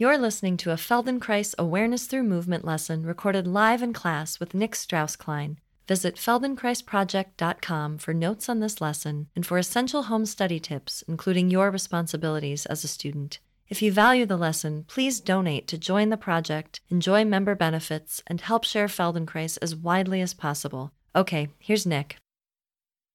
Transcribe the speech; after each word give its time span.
You're 0.00 0.16
listening 0.16 0.56
to 0.56 0.70
a 0.70 0.76
Feldenkrais 0.76 1.54
Awareness 1.58 2.06
Through 2.06 2.22
Movement 2.22 2.64
lesson 2.64 3.04
recorded 3.04 3.46
live 3.46 3.82
in 3.82 3.92
class 3.92 4.40
with 4.40 4.54
Nick 4.54 4.74
Strauss-Klein. 4.74 5.58
Visit 5.86 6.16
feldenkraisproject.com 6.16 7.98
for 7.98 8.14
notes 8.14 8.48
on 8.48 8.60
this 8.60 8.80
lesson 8.80 9.26
and 9.36 9.44
for 9.44 9.58
essential 9.58 10.04
home 10.04 10.24
study 10.24 10.58
tips, 10.58 11.04
including 11.06 11.50
your 11.50 11.70
responsibilities 11.70 12.64
as 12.64 12.82
a 12.82 12.88
student. 12.88 13.40
If 13.68 13.82
you 13.82 13.92
value 13.92 14.24
the 14.24 14.38
lesson, 14.38 14.86
please 14.88 15.20
donate 15.20 15.68
to 15.68 15.76
join 15.76 16.08
the 16.08 16.16
project, 16.16 16.80
enjoy 16.88 17.26
member 17.26 17.54
benefits, 17.54 18.22
and 18.26 18.40
help 18.40 18.64
share 18.64 18.86
Feldenkrais 18.86 19.58
as 19.60 19.76
widely 19.76 20.22
as 20.22 20.32
possible. 20.32 20.92
Okay, 21.14 21.48
here's 21.58 21.84
Nick. 21.84 22.16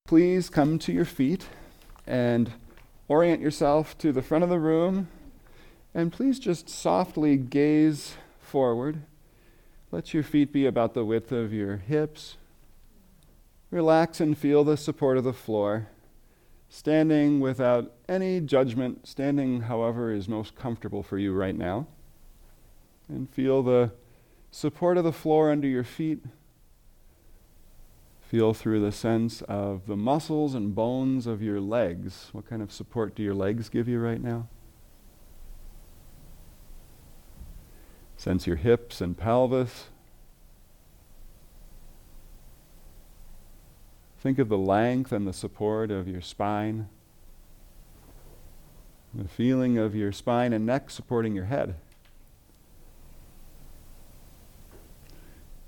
Please 0.07 0.51
come 0.51 0.77
to 0.77 0.91
your 0.91 1.05
feet 1.05 1.47
and 2.05 2.51
orient 3.07 3.41
yourself 3.41 3.97
to 3.97 4.11
the 4.11 4.21
front 4.21 4.43
of 4.43 4.51
the 4.51 4.59
room 4.59 5.07
and 5.95 6.11
please 6.11 6.39
just 6.39 6.69
softly 6.69 7.37
gaze 7.37 8.15
forward. 8.41 9.01
Let 9.91 10.13
your 10.13 10.23
feet 10.23 10.51
be 10.51 10.65
about 10.65 10.93
the 10.93 11.05
width 11.05 11.31
of 11.31 11.53
your 11.53 11.77
hips. 11.77 12.35
Relax 13.71 14.19
and 14.19 14.37
feel 14.37 14.65
the 14.65 14.75
support 14.75 15.17
of 15.17 15.23
the 15.23 15.31
floor. 15.31 15.87
Standing 16.67 17.39
without 17.39 17.93
any 18.09 18.41
judgment, 18.41 19.07
standing 19.07 19.61
however 19.61 20.11
is 20.11 20.27
most 20.27 20.53
comfortable 20.53 21.01
for 21.01 21.17
you 21.17 21.31
right 21.33 21.55
now. 21.55 21.87
And 23.07 23.29
feel 23.29 23.63
the 23.63 23.91
support 24.51 24.97
of 24.97 25.05
the 25.05 25.13
floor 25.13 25.49
under 25.49 25.67
your 25.67 25.85
feet. 25.85 26.19
Feel 28.19 28.53
through 28.53 28.81
the 28.81 28.91
sense 28.91 29.41
of 29.43 29.85
the 29.85 29.95
muscles 29.95 30.55
and 30.55 30.75
bones 30.75 31.25
of 31.25 31.41
your 31.41 31.61
legs. 31.61 32.29
What 32.33 32.49
kind 32.49 32.61
of 32.61 32.73
support 32.73 33.15
do 33.15 33.23
your 33.23 33.35
legs 33.35 33.69
give 33.69 33.87
you 33.87 33.99
right 33.99 34.21
now? 34.21 34.49
Sense 38.17 38.47
your 38.47 38.55
hips 38.55 39.01
and 39.01 39.17
pelvis. 39.17 39.85
Think 44.19 44.39
of 44.39 44.49
the 44.49 44.57
length 44.57 45.11
and 45.11 45.27
the 45.27 45.33
support 45.33 45.91
of 45.91 46.07
your 46.07 46.21
spine. 46.21 46.89
The 49.13 49.27
feeling 49.27 49.77
of 49.77 49.95
your 49.95 50.11
spine 50.11 50.51
and 50.51 50.65
neck 50.65 50.89
supporting 50.89 51.35
your 51.35 51.45
head. 51.45 51.75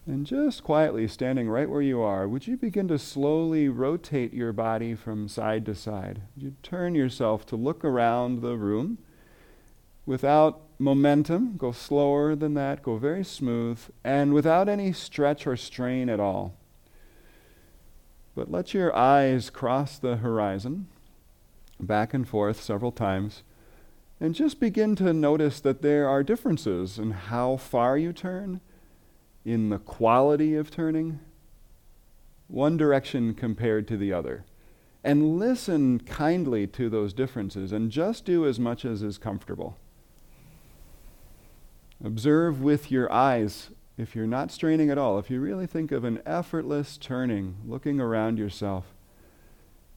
And 0.08 0.26
just 0.26 0.64
quietly 0.64 1.08
standing 1.10 1.50
right 1.50 1.70
where 1.70 1.82
you 1.82 2.02
are, 2.02 2.30
would 2.30 2.48
you 2.48 2.56
begin 2.56 2.88
to 2.88 2.98
slowly 2.98 3.68
rotate 3.68 4.34
your 4.34 4.54
body 4.54 4.96
from 4.96 5.28
side 5.28 5.66
to 5.66 5.76
side? 5.76 6.22
Would 6.36 6.44
you 6.44 6.56
turn 6.64 6.96
yourself 6.96 7.46
to 7.48 7.58
look 7.58 7.84
around 7.84 8.42
the 8.42 8.56
room 8.56 9.00
without 10.06 10.62
momentum, 10.80 11.58
go 11.58 11.72
slower 11.72 12.36
than 12.36 12.54
that, 12.54 12.84
go 12.84 12.98
very 12.98 13.24
smooth, 13.24 13.80
and 14.04 14.34
without 14.34 14.70
any 14.70 14.94
stretch 14.94 15.48
or 15.48 15.58
strain 15.58 16.10
at 16.10 16.20
all. 16.20 16.56
But 18.36 18.52
let 18.52 18.74
your 18.74 18.96
eyes 18.96 19.50
cross 19.50 19.98
the 19.98 20.18
horizon, 20.18 20.88
back 21.80 22.14
and 22.14 22.28
forth 22.28 22.62
several 22.62 22.92
times, 22.92 23.44
and 24.20 24.36
just 24.36 24.60
begin 24.60 24.96
to 24.98 25.14
notice 25.14 25.60
that 25.60 25.82
there 25.82 26.08
are 26.08 26.24
differences 26.24 27.00
in 27.00 27.12
how 27.12 27.58
far 27.58 27.98
you 27.98 28.14
turn, 28.14 28.62
in 29.46 29.70
the 29.70 29.80
quality 29.80 30.56
of 30.56 30.70
turning, 30.70 31.20
one 32.48 32.78
direction 32.78 33.34
compared 33.34 33.88
to 33.88 33.98
the 33.98 34.14
other. 34.14 34.46
And 35.04 35.40
listen 35.40 36.00
kindly 36.00 36.68
to 36.68 36.90
those 36.90 37.14
differences 37.14 37.72
and 37.72 37.92
just 37.92 38.26
do 38.26 38.46
as 38.46 38.60
much 38.60 38.84
as 38.84 39.02
is 39.02 39.18
comfortable. 39.18 39.78
Observe 42.04 42.62
with 42.62 42.92
your 42.92 43.12
eyes 43.12 43.72
if 43.98 44.16
you're 44.16 44.28
not 44.28 44.52
straining 44.52 44.92
at 44.92 44.98
all, 44.98 45.18
if 45.18 45.32
you 45.32 45.40
really 45.40 45.66
think 45.66 45.92
of 45.92 46.04
an 46.04 46.22
effortless 46.26 46.98
turning, 46.98 47.58
looking 47.66 48.00
around 48.00 48.38
yourself, 48.38 48.86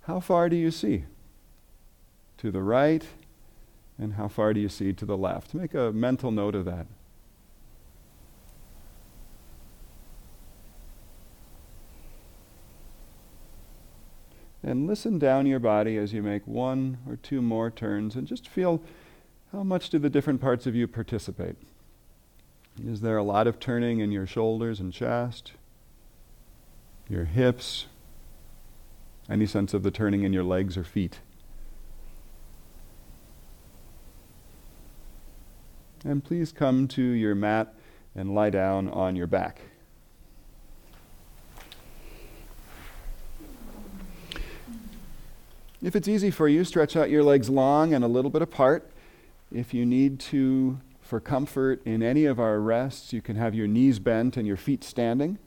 how 0.03 0.21
far 0.21 0.49
do 0.49 0.57
you 0.57 0.71
see? 0.71 1.05
To 2.39 2.51
the 2.51 2.63
right, 2.63 3.07
and 3.99 4.15
how 4.15 4.29
far 4.29 4.55
do 4.55 4.61
you 4.61 4.71
see 4.71 4.95
to 4.95 5.05
the 5.05 5.17
left? 5.17 5.53
Make 5.53 5.75
a 5.75 5.93
mental 5.93 6.31
note 6.31 6.55
of 6.55 6.65
that. 6.65 6.87
And 14.63 14.87
listen 14.87 15.19
down 15.19 15.47
your 15.47 15.59
body 15.59 15.97
as 15.97 16.13
you 16.13 16.23
make 16.23 16.47
one 16.47 16.99
or 17.07 17.17
two 17.17 17.43
more 17.43 17.71
turns 17.71 18.15
and 18.15 18.27
just 18.27 18.49
feel 18.49 18.83
how 19.53 19.63
much 19.63 19.91
do 19.91 19.99
the 19.99 20.11
different 20.11 20.41
parts 20.41 20.67
of 20.67 20.75
you 20.75 20.87
participate. 20.87 21.57
Is 22.87 23.03
there 23.03 23.19
a 23.19 23.23
lot 23.23 23.47
of 23.47 23.61
turning 23.61 24.01
in 24.01 24.11
your 24.11 24.27
shoulders 24.27 24.81
and 24.81 24.93
chest, 24.93 25.53
your 27.09 27.25
hips? 27.25 27.87
Any 29.29 29.45
sense 29.47 29.75
of 29.75 29.83
the 29.83 29.91
turning 29.91 30.23
in 30.23 30.33
your 30.33 30.45
legs 30.45 30.79
or 30.79 30.85
feet? 30.85 31.21
And 36.05 36.25
please 36.25 36.53
come 36.53 36.89
to 36.89 37.03
your 37.03 37.35
mat 37.35 37.75
and 38.15 38.35
lie 38.35 38.51
down 38.51 38.89
on 38.89 39.15
your 39.15 39.27
back. 39.27 39.61
If 45.83 45.95
it's 45.95 46.09
easy 46.09 46.31
for 46.31 46.49
you, 46.49 46.65
stretch 46.65 46.97
out 46.97 47.11
your 47.11 47.23
legs 47.23 47.51
long 47.51 47.93
and 47.93 48.03
a 48.03 48.09
little 48.09 48.31
bit 48.31 48.43
apart. 48.43 48.91
If 49.53 49.75
you 49.75 49.85
need 49.85 50.19
to 50.21 50.79
for 51.11 51.19
comfort 51.19 51.85
in 51.85 52.05
any 52.05 52.25
of 52.25 52.39
our 52.39 52.61
rests, 52.61 53.13
you 53.13 53.21
can 53.21 53.35
have 53.35 53.53
your 53.53 53.67
knees 53.67 53.99
bent 53.99 54.37
and 54.37 54.47
your 54.47 54.57
feet 54.57 54.85
standing. 54.85 55.41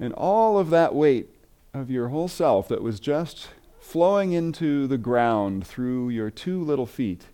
And 0.00 0.14
all 0.14 0.58
of 0.58 0.70
that 0.70 0.94
weight 0.94 1.28
of 1.74 1.90
your 1.90 2.08
whole 2.08 2.28
self 2.28 2.66
that 2.68 2.82
was 2.82 2.98
just 2.98 3.48
flowing 3.78 4.32
into 4.32 4.86
the 4.86 4.96
ground 4.96 5.66
through 5.66 6.08
your 6.08 6.30
two 6.30 6.64
little 6.64 6.86
feet, 6.86 7.26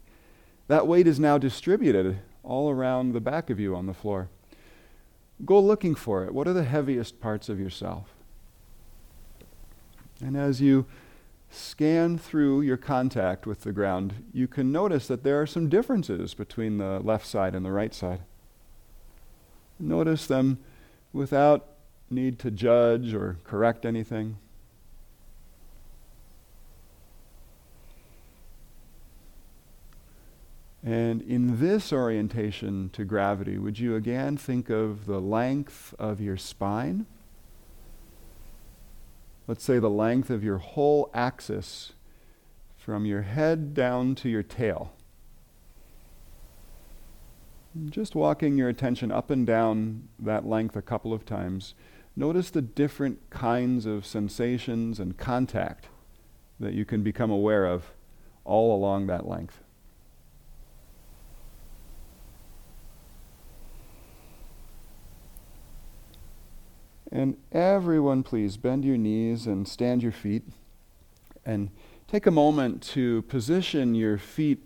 that 0.66 0.88
weight 0.88 1.06
is 1.06 1.20
now 1.20 1.38
distributed 1.38 2.18
all 2.42 2.68
around 2.68 3.12
the 3.12 3.20
back 3.20 3.48
of 3.48 3.60
you 3.60 3.76
on 3.76 3.86
the 3.86 3.94
floor. 3.94 4.28
Go 5.44 5.60
looking 5.60 5.94
for 5.94 6.24
it. 6.24 6.34
What 6.34 6.48
are 6.48 6.52
the 6.52 6.64
heaviest 6.64 7.20
parts 7.20 7.48
of 7.48 7.60
yourself? 7.60 8.08
And 10.20 10.36
as 10.36 10.60
you 10.60 10.86
scan 11.50 12.16
through 12.16 12.62
your 12.62 12.76
contact 12.76 13.46
with 13.46 13.62
the 13.62 13.72
ground, 13.72 14.24
you 14.32 14.46
can 14.46 14.70
notice 14.70 15.06
that 15.08 15.24
there 15.24 15.40
are 15.40 15.46
some 15.46 15.68
differences 15.68 16.32
between 16.34 16.78
the 16.78 17.00
left 17.00 17.26
side 17.26 17.54
and 17.54 17.64
the 17.64 17.72
right 17.72 17.92
side. 17.92 18.20
Notice 19.78 20.26
them 20.26 20.58
without 21.12 21.66
need 22.08 22.38
to 22.40 22.50
judge 22.50 23.14
or 23.14 23.38
correct 23.44 23.84
anything. 23.84 24.36
And 30.82 31.20
in 31.22 31.60
this 31.60 31.92
orientation 31.92 32.90
to 32.94 33.04
gravity, 33.04 33.58
would 33.58 33.78
you 33.78 33.96
again 33.96 34.36
think 34.36 34.70
of 34.70 35.06
the 35.06 35.20
length 35.20 35.94
of 35.98 36.20
your 36.20 36.38
spine? 36.38 37.06
Let's 39.50 39.64
say, 39.64 39.80
the 39.80 39.90
length 39.90 40.30
of 40.30 40.44
your 40.44 40.58
whole 40.58 41.10
axis 41.12 41.94
from 42.76 43.04
your 43.04 43.22
head 43.22 43.74
down 43.74 44.14
to 44.14 44.28
your 44.28 44.44
tail. 44.44 44.92
Just 47.88 48.14
walking 48.14 48.56
your 48.56 48.68
attention 48.68 49.10
up 49.10 49.28
and 49.28 49.44
down 49.44 50.06
that 50.20 50.46
length 50.46 50.76
a 50.76 50.82
couple 50.82 51.12
of 51.12 51.26
times, 51.26 51.74
notice 52.14 52.48
the 52.50 52.62
different 52.62 53.28
kinds 53.30 53.86
of 53.86 54.06
sensations 54.06 55.00
and 55.00 55.18
contact 55.18 55.88
that 56.60 56.74
you 56.74 56.84
can 56.84 57.02
become 57.02 57.32
aware 57.32 57.66
of 57.66 57.90
all 58.44 58.72
along 58.72 59.08
that 59.08 59.26
length. 59.26 59.64
And 67.12 67.36
everyone, 67.50 68.22
please 68.22 68.56
bend 68.56 68.84
your 68.84 68.96
knees 68.96 69.46
and 69.46 69.66
stand 69.66 70.02
your 70.02 70.12
feet. 70.12 70.44
And 71.44 71.70
take 72.06 72.26
a 72.26 72.30
moment 72.30 72.82
to 72.82 73.22
position 73.22 73.94
your 73.94 74.16
feet 74.16 74.62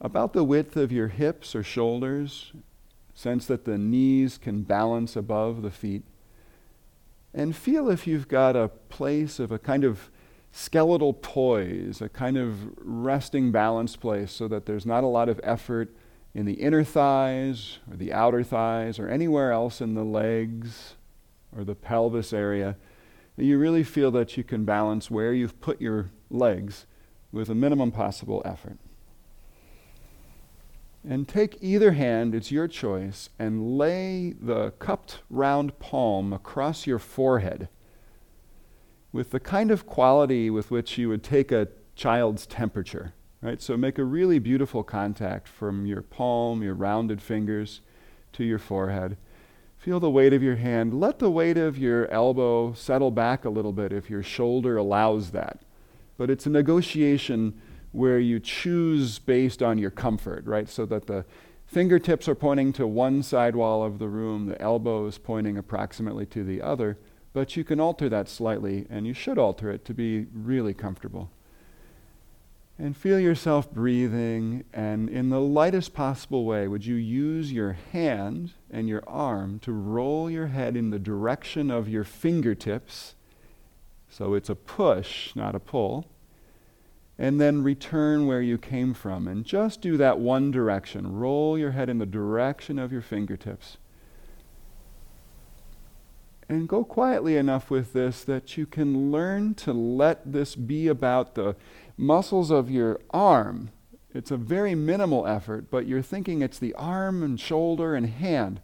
about 0.00 0.32
the 0.32 0.44
width 0.44 0.76
of 0.76 0.92
your 0.92 1.08
hips 1.08 1.54
or 1.54 1.62
shoulders. 1.62 2.52
Sense 3.14 3.46
that 3.46 3.64
the 3.64 3.76
knees 3.76 4.38
can 4.38 4.62
balance 4.62 5.14
above 5.14 5.62
the 5.62 5.70
feet. 5.70 6.04
And 7.34 7.54
feel 7.54 7.90
if 7.90 8.06
you've 8.06 8.28
got 8.28 8.56
a 8.56 8.68
place 8.68 9.38
of 9.38 9.52
a 9.52 9.58
kind 9.58 9.84
of 9.84 10.10
skeletal 10.52 11.12
poise, 11.12 12.00
a 12.00 12.08
kind 12.08 12.38
of 12.38 12.72
resting 12.78 13.52
balance 13.52 13.94
place, 13.94 14.32
so 14.32 14.48
that 14.48 14.64
there's 14.64 14.86
not 14.86 15.04
a 15.04 15.08
lot 15.08 15.28
of 15.28 15.38
effort 15.42 15.94
in 16.34 16.46
the 16.46 16.54
inner 16.54 16.84
thighs 16.84 17.78
or 17.90 17.96
the 17.96 18.12
outer 18.12 18.42
thighs 18.42 18.98
or 18.98 19.08
anywhere 19.08 19.52
else 19.52 19.82
in 19.82 19.94
the 19.94 20.04
legs 20.04 20.95
or 21.56 21.64
the 21.64 21.74
pelvis 21.74 22.32
area. 22.32 22.76
you 23.36 23.58
really 23.58 23.84
feel 23.84 24.10
that 24.10 24.36
you 24.36 24.44
can 24.44 24.64
balance 24.64 25.10
where 25.10 25.32
you've 25.32 25.60
put 25.60 25.80
your 25.80 26.10
legs 26.30 26.86
with 27.32 27.48
a 27.48 27.54
minimum 27.54 27.92
possible 27.92 28.42
effort. 28.44 28.78
And 31.08 31.28
take 31.28 31.58
either 31.60 31.92
hand, 31.92 32.34
it's 32.34 32.50
your 32.50 32.66
choice, 32.66 33.28
and 33.38 33.78
lay 33.78 34.32
the 34.40 34.72
cupped 34.78 35.20
round 35.30 35.78
palm 35.78 36.32
across 36.32 36.86
your 36.86 36.98
forehead 36.98 37.68
with 39.12 39.30
the 39.30 39.40
kind 39.40 39.70
of 39.70 39.86
quality 39.86 40.50
with 40.50 40.70
which 40.70 40.98
you 40.98 41.08
would 41.08 41.22
take 41.22 41.52
a 41.52 41.68
child's 41.94 42.46
temperature. 42.46 43.14
Right? 43.40 43.62
So 43.62 43.76
make 43.76 43.98
a 43.98 44.04
really 44.04 44.38
beautiful 44.38 44.82
contact 44.82 45.46
from 45.46 45.86
your 45.86 46.02
palm, 46.02 46.62
your 46.62 46.74
rounded 46.74 47.22
fingers, 47.22 47.80
to 48.32 48.44
your 48.44 48.58
forehead. 48.58 49.16
Feel 49.86 50.00
the 50.00 50.10
weight 50.10 50.32
of 50.32 50.42
your 50.42 50.56
hand. 50.56 50.98
Let 50.98 51.20
the 51.20 51.30
weight 51.30 51.56
of 51.56 51.78
your 51.78 52.10
elbow 52.10 52.72
settle 52.72 53.12
back 53.12 53.44
a 53.44 53.50
little 53.50 53.72
bit 53.72 53.92
if 53.92 54.10
your 54.10 54.20
shoulder 54.20 54.76
allows 54.76 55.30
that. 55.30 55.60
But 56.16 56.28
it's 56.28 56.44
a 56.44 56.50
negotiation 56.50 57.62
where 57.92 58.18
you 58.18 58.40
choose 58.40 59.20
based 59.20 59.62
on 59.62 59.78
your 59.78 59.92
comfort, 59.92 60.44
right? 60.44 60.68
So 60.68 60.86
that 60.86 61.06
the 61.06 61.24
fingertips 61.66 62.26
are 62.26 62.34
pointing 62.34 62.72
to 62.72 62.86
one 62.88 63.22
side 63.22 63.54
wall 63.54 63.84
of 63.84 64.00
the 64.00 64.08
room, 64.08 64.46
the 64.46 64.60
elbow 64.60 65.06
is 65.06 65.18
pointing 65.18 65.56
approximately 65.56 66.26
to 66.26 66.42
the 66.42 66.60
other, 66.60 66.98
but 67.32 67.56
you 67.56 67.62
can 67.62 67.78
alter 67.78 68.08
that 68.08 68.28
slightly, 68.28 68.88
and 68.90 69.06
you 69.06 69.14
should 69.14 69.38
alter 69.38 69.70
it 69.70 69.84
to 69.84 69.94
be 69.94 70.26
really 70.34 70.74
comfortable. 70.74 71.30
And 72.78 72.96
feel 72.96 73.18
yourself 73.18 73.70
breathing, 73.70 74.64
and 74.72 75.08
in 75.08 75.30
the 75.30 75.40
lightest 75.40 75.94
possible 75.94 76.44
way, 76.44 76.68
would 76.68 76.84
you 76.84 76.94
use 76.94 77.50
your 77.50 77.72
hand 77.72 78.52
and 78.70 78.86
your 78.86 79.02
arm 79.08 79.58
to 79.60 79.72
roll 79.72 80.30
your 80.30 80.48
head 80.48 80.76
in 80.76 80.90
the 80.90 80.98
direction 80.98 81.70
of 81.70 81.88
your 81.88 82.04
fingertips? 82.04 83.14
So 84.10 84.34
it's 84.34 84.50
a 84.50 84.54
push, 84.54 85.34
not 85.34 85.54
a 85.54 85.60
pull 85.60 86.06
and 87.18 87.40
then 87.40 87.62
return 87.62 88.26
where 88.26 88.42
you 88.42 88.58
came 88.58 88.92
from. 88.92 89.26
And 89.26 89.44
just 89.44 89.80
do 89.80 89.96
that 89.96 90.18
one 90.18 90.50
direction. 90.50 91.16
Roll 91.16 91.56
your 91.56 91.70
head 91.70 91.88
in 91.88 91.98
the 91.98 92.06
direction 92.06 92.78
of 92.78 92.92
your 92.92 93.00
fingertips. 93.00 93.78
And 96.48 96.68
go 96.68 96.84
quietly 96.84 97.36
enough 97.36 97.70
with 97.70 97.92
this 97.92 98.22
that 98.24 98.56
you 98.56 98.66
can 98.66 99.10
learn 99.10 99.54
to 99.54 99.72
let 99.72 100.32
this 100.32 100.54
be 100.54 100.86
about 100.86 101.34
the 101.34 101.56
muscles 101.96 102.50
of 102.50 102.70
your 102.70 103.00
arm. 103.10 103.70
It's 104.14 104.30
a 104.30 104.36
very 104.36 104.74
minimal 104.74 105.26
effort, 105.26 105.70
but 105.70 105.86
you're 105.86 106.02
thinking 106.02 106.40
it's 106.40 106.58
the 106.58 106.74
arm 106.74 107.22
and 107.22 107.38
shoulder 107.38 107.94
and 107.94 108.06
hand, 108.06 108.60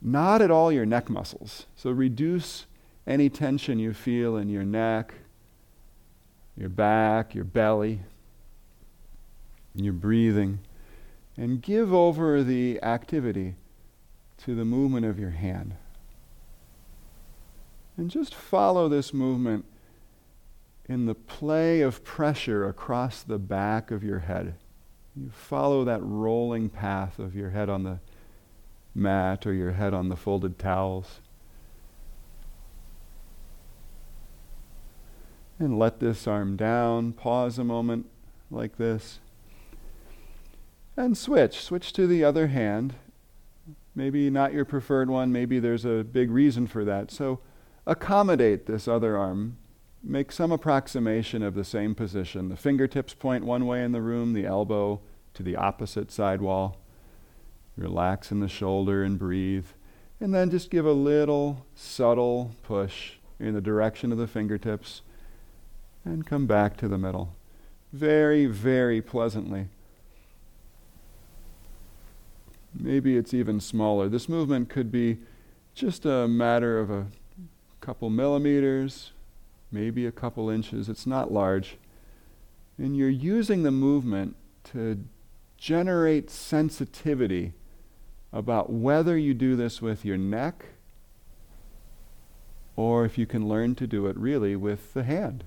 not 0.00 0.40
at 0.40 0.50
all 0.50 0.72
your 0.72 0.86
neck 0.86 1.10
muscles. 1.10 1.66
So 1.74 1.90
reduce 1.90 2.66
any 3.06 3.28
tension 3.28 3.78
you 3.78 3.92
feel 3.92 4.36
in 4.36 4.48
your 4.48 4.64
neck 4.64 5.14
your 6.56 6.68
back, 6.70 7.34
your 7.34 7.44
belly, 7.44 8.00
your 9.74 9.92
breathing, 9.92 10.58
and 11.36 11.60
give 11.60 11.92
over 11.92 12.42
the 12.42 12.82
activity 12.82 13.56
to 14.38 14.54
the 14.54 14.64
movement 14.64 15.04
of 15.04 15.18
your 15.18 15.30
hand. 15.30 15.74
And 17.96 18.10
just 18.10 18.34
follow 18.34 18.88
this 18.88 19.12
movement 19.12 19.64
in 20.88 21.06
the 21.06 21.14
play 21.14 21.80
of 21.80 22.04
pressure 22.04 22.68
across 22.68 23.22
the 23.22 23.38
back 23.38 23.90
of 23.90 24.04
your 24.04 24.20
head. 24.20 24.54
You 25.16 25.30
follow 25.30 25.84
that 25.84 26.02
rolling 26.02 26.68
path 26.68 27.18
of 27.18 27.34
your 27.34 27.50
head 27.50 27.68
on 27.68 27.82
the 27.82 28.00
mat 28.94 29.46
or 29.46 29.52
your 29.52 29.72
head 29.72 29.94
on 29.94 30.08
the 30.08 30.16
folded 30.16 30.58
towels. 30.58 31.20
And 35.58 35.78
let 35.78 36.00
this 36.00 36.26
arm 36.26 36.56
down. 36.56 37.12
Pause 37.12 37.58
a 37.58 37.64
moment 37.64 38.06
like 38.50 38.76
this. 38.76 39.20
And 40.96 41.16
switch. 41.16 41.60
Switch 41.62 41.92
to 41.94 42.06
the 42.06 42.22
other 42.22 42.48
hand. 42.48 42.94
Maybe 43.94 44.28
not 44.28 44.52
your 44.52 44.66
preferred 44.66 45.08
one. 45.08 45.32
Maybe 45.32 45.58
there's 45.58 45.86
a 45.86 46.04
big 46.04 46.30
reason 46.30 46.66
for 46.66 46.84
that. 46.84 47.10
So 47.10 47.40
accommodate 47.86 48.66
this 48.66 48.86
other 48.86 49.16
arm. 49.16 49.56
Make 50.08 50.30
some 50.30 50.52
approximation 50.52 51.42
of 51.42 51.54
the 51.54 51.64
same 51.64 51.92
position. 51.96 52.48
The 52.48 52.56
fingertips 52.56 53.12
point 53.12 53.44
one 53.44 53.66
way 53.66 53.82
in 53.82 53.90
the 53.90 54.00
room, 54.00 54.34
the 54.34 54.46
elbow 54.46 55.00
to 55.34 55.42
the 55.42 55.56
opposite 55.56 56.12
side 56.12 56.40
wall. 56.40 56.76
Relax 57.76 58.30
in 58.30 58.38
the 58.38 58.48
shoulder 58.48 59.02
and 59.02 59.18
breathe. 59.18 59.66
And 60.20 60.32
then 60.32 60.48
just 60.48 60.70
give 60.70 60.86
a 60.86 60.92
little 60.92 61.66
subtle 61.74 62.52
push 62.62 63.14
in 63.40 63.54
the 63.54 63.60
direction 63.60 64.12
of 64.12 64.18
the 64.18 64.28
fingertips 64.28 65.02
and 66.04 66.24
come 66.24 66.46
back 66.46 66.76
to 66.76 66.88
the 66.88 66.98
middle. 66.98 67.34
Very, 67.92 68.46
very 68.46 69.02
pleasantly. 69.02 69.66
Maybe 72.72 73.16
it's 73.16 73.34
even 73.34 73.58
smaller. 73.58 74.08
This 74.08 74.28
movement 74.28 74.68
could 74.68 74.92
be 74.92 75.18
just 75.74 76.06
a 76.06 76.28
matter 76.28 76.78
of 76.78 76.92
a 76.92 77.06
couple 77.80 78.08
millimeters, 78.08 79.10
maybe 79.76 80.06
a 80.06 80.12
couple 80.12 80.48
inches. 80.48 80.88
It's 80.88 81.06
not 81.06 81.30
large. 81.30 81.76
And 82.78 82.96
you're 82.96 83.10
using 83.10 83.62
the 83.62 83.70
movement 83.70 84.36
to 84.72 85.04
generate 85.58 86.30
sensitivity 86.30 87.52
about 88.32 88.72
whether 88.72 89.18
you 89.18 89.34
do 89.34 89.54
this 89.54 89.82
with 89.82 90.04
your 90.04 90.16
neck 90.16 90.64
or 92.74 93.04
if 93.04 93.18
you 93.18 93.26
can 93.26 93.48
learn 93.48 93.74
to 93.74 93.86
do 93.86 94.06
it 94.06 94.16
really 94.16 94.56
with 94.56 94.94
the 94.94 95.04
hand. 95.04 95.44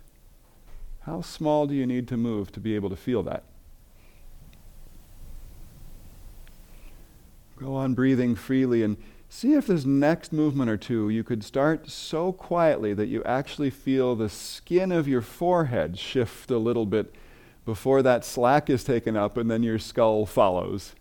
How 1.02 1.22
small 1.22 1.66
do 1.66 1.74
you 1.74 1.88
need 1.88 2.08
to 2.10 2.18
move 2.18 2.52
to 2.52 2.60
be 2.60 2.76
able 2.76 2.90
to 2.92 2.96
feel 2.96 3.24
that? 3.24 3.44
Go 7.56 7.76
on 7.76 7.96
breathing 7.96 8.36
freely 8.36 8.84
and 8.84 8.98
see 9.30 9.54
if 9.54 9.68
this 9.68 9.86
next 9.86 10.34
movement 10.34 10.70
or 10.70 10.78
two 10.78 11.08
you 11.10 11.24
could 11.24 11.44
start 11.44 11.90
so 11.90 12.32
quietly 12.32 12.94
that 12.96 13.08
you 13.08 13.24
actually 13.24 13.70
feel 13.70 14.16
the 14.16 14.28
skin 14.28 14.92
of 14.92 15.08
your 15.08 15.22
forehead 15.22 15.98
shift 15.98 16.50
a 16.50 16.58
little 16.58 16.88
bit 16.88 17.14
before 17.64 18.02
that 18.02 18.26
slack 18.26 18.70
is 18.70 18.84
taken 18.84 19.16
up 19.16 19.38
and 19.38 19.50
then 19.50 19.62
your 19.62 19.78
skull 19.78 20.26
follows. 20.26 20.96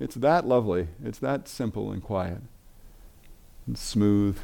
It's 0.00 0.14
that 0.14 0.46
lovely. 0.46 0.88
It's 1.04 1.18
that 1.18 1.46
simple 1.46 1.92
and 1.92 2.02
quiet 2.02 2.40
and 3.66 3.76
smooth. 3.76 4.38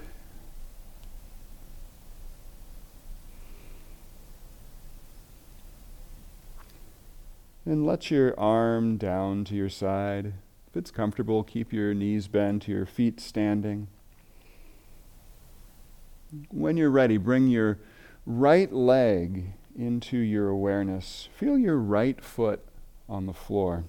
And 7.65 7.87
let 7.87 8.11
your 8.11 8.39
arm 8.39 8.99
down 8.99 9.45
to 9.45 9.55
your 9.55 9.71
side. 9.71 10.35
If 10.75 10.79
it's 10.79 10.91
comfortable, 10.91 11.45
keep 11.45 11.73
your 11.73 11.95
knees 11.95 12.27
bent, 12.27 12.67
your 12.67 12.85
feet 12.85 13.21
standing. 13.21 13.87
When 16.51 16.77
you're 16.77 16.91
ready, 16.91 17.17
bring 17.17 17.47
your 17.47 17.79
right 18.27 18.73
leg 18.73 19.53
into 19.79 20.17
your 20.17 20.49
awareness. 20.49 21.29
Feel 21.33 21.57
your 21.57 21.77
right 21.77 22.21
foot 22.21 22.59
on 23.09 23.27
the 23.27 23.33
floor. 23.33 23.85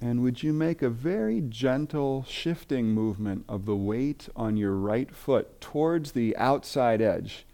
And 0.00 0.22
would 0.22 0.42
you 0.42 0.54
make 0.54 0.80
a 0.80 0.88
very 0.88 1.42
gentle 1.42 2.24
shifting 2.26 2.86
movement 2.86 3.44
of 3.46 3.66
the 3.66 3.76
weight 3.76 4.30
on 4.34 4.56
your 4.56 4.76
right 4.76 5.14
foot 5.14 5.60
towards 5.60 6.12
the 6.12 6.34
outside 6.38 7.02
edge 7.02 7.44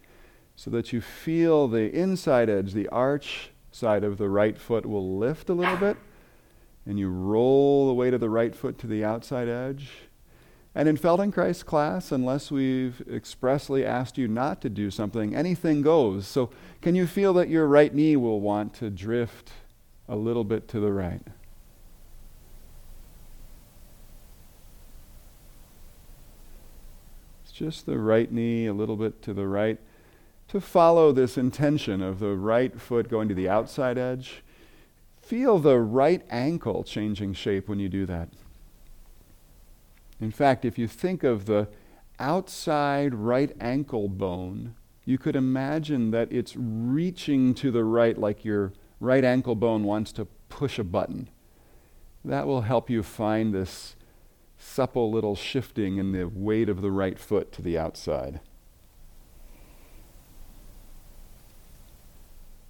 so 0.55 0.71
that 0.71 0.93
you 0.93 1.01
feel 1.01 1.67
the 1.67 1.93
inside 1.93 2.49
edge, 2.49 2.71
the 2.71 2.87
arch 2.87 3.51
side 3.73 4.05
of 4.05 4.17
the 4.17 4.29
right 4.29 4.57
foot 4.57 4.85
will 4.85 5.17
lift 5.17 5.49
a 5.49 5.53
little 5.53 5.75
bit, 5.75 5.97
and 6.85 6.97
you 6.97 7.09
roll 7.09 7.87
the 7.87 7.93
weight 7.93 8.13
of 8.13 8.19
the 8.19 8.29
right 8.29 8.55
foot 8.55 8.77
to 8.79 8.87
the 8.87 9.03
outside 9.03 9.47
edge. 9.47 9.89
And 10.73 10.87
in 10.87 10.97
Feldenkrais 10.97 11.65
class, 11.65 12.11
unless 12.11 12.49
we've 12.49 13.01
expressly 13.11 13.85
asked 13.85 14.17
you 14.17 14.27
not 14.27 14.61
to 14.61 14.69
do 14.69 14.89
something, 14.89 15.35
anything 15.35 15.81
goes. 15.81 16.25
So, 16.25 16.49
can 16.81 16.95
you 16.95 17.07
feel 17.07 17.33
that 17.33 17.49
your 17.49 17.67
right 17.67 17.93
knee 17.93 18.15
will 18.15 18.39
want 18.39 18.73
to 18.75 18.89
drift 18.89 19.51
a 20.07 20.15
little 20.15 20.45
bit 20.45 20.69
to 20.69 20.79
the 20.79 20.91
right? 20.91 21.21
It's 27.43 27.51
just 27.51 27.85
the 27.85 27.99
right 27.99 28.31
knee 28.31 28.65
a 28.65 28.73
little 28.73 28.95
bit 28.95 29.21
to 29.23 29.33
the 29.33 29.47
right 29.47 29.77
to 30.47 30.61
follow 30.61 31.11
this 31.11 31.37
intention 31.37 32.01
of 32.01 32.19
the 32.19 32.35
right 32.35 32.79
foot 32.79 33.09
going 33.09 33.27
to 33.27 33.35
the 33.35 33.49
outside 33.49 33.97
edge. 33.97 34.43
Feel 35.31 35.59
the 35.59 35.79
right 35.79 36.25
ankle 36.29 36.83
changing 36.83 37.35
shape 37.35 37.69
when 37.69 37.79
you 37.79 37.87
do 37.87 38.05
that. 38.05 38.27
In 40.19 40.29
fact, 40.29 40.65
if 40.65 40.77
you 40.77 40.89
think 40.89 41.23
of 41.23 41.45
the 41.45 41.69
outside 42.19 43.15
right 43.15 43.55
ankle 43.61 44.09
bone, 44.09 44.75
you 45.05 45.17
could 45.17 45.37
imagine 45.37 46.11
that 46.11 46.29
it's 46.33 46.57
reaching 46.57 47.53
to 47.53 47.71
the 47.71 47.85
right 47.85 48.17
like 48.17 48.43
your 48.43 48.73
right 48.99 49.23
ankle 49.23 49.55
bone 49.55 49.85
wants 49.85 50.11
to 50.11 50.25
push 50.49 50.77
a 50.77 50.83
button. 50.83 51.29
That 52.25 52.45
will 52.45 52.63
help 52.63 52.89
you 52.89 53.01
find 53.01 53.53
this 53.53 53.95
supple 54.57 55.09
little 55.09 55.37
shifting 55.37 55.97
in 55.97 56.11
the 56.11 56.25
weight 56.25 56.67
of 56.67 56.81
the 56.81 56.91
right 56.91 57.17
foot 57.17 57.53
to 57.53 57.61
the 57.61 57.77
outside. 57.77 58.41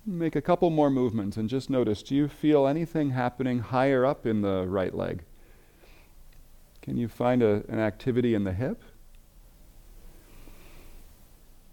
Make 0.05 0.35
a 0.35 0.41
couple 0.41 0.69
more 0.71 0.89
movements 0.89 1.37
and 1.37 1.47
just 1.47 1.69
notice 1.69 2.01
do 2.01 2.15
you 2.15 2.27
feel 2.27 2.65
anything 2.65 3.11
happening 3.11 3.59
higher 3.59 4.05
up 4.05 4.25
in 4.25 4.41
the 4.41 4.65
right 4.67 4.95
leg? 4.95 5.23
Can 6.81 6.97
you 6.97 7.07
find 7.07 7.43
a, 7.43 7.63
an 7.69 7.79
activity 7.79 8.33
in 8.33 8.43
the 8.43 8.53
hip? 8.53 8.81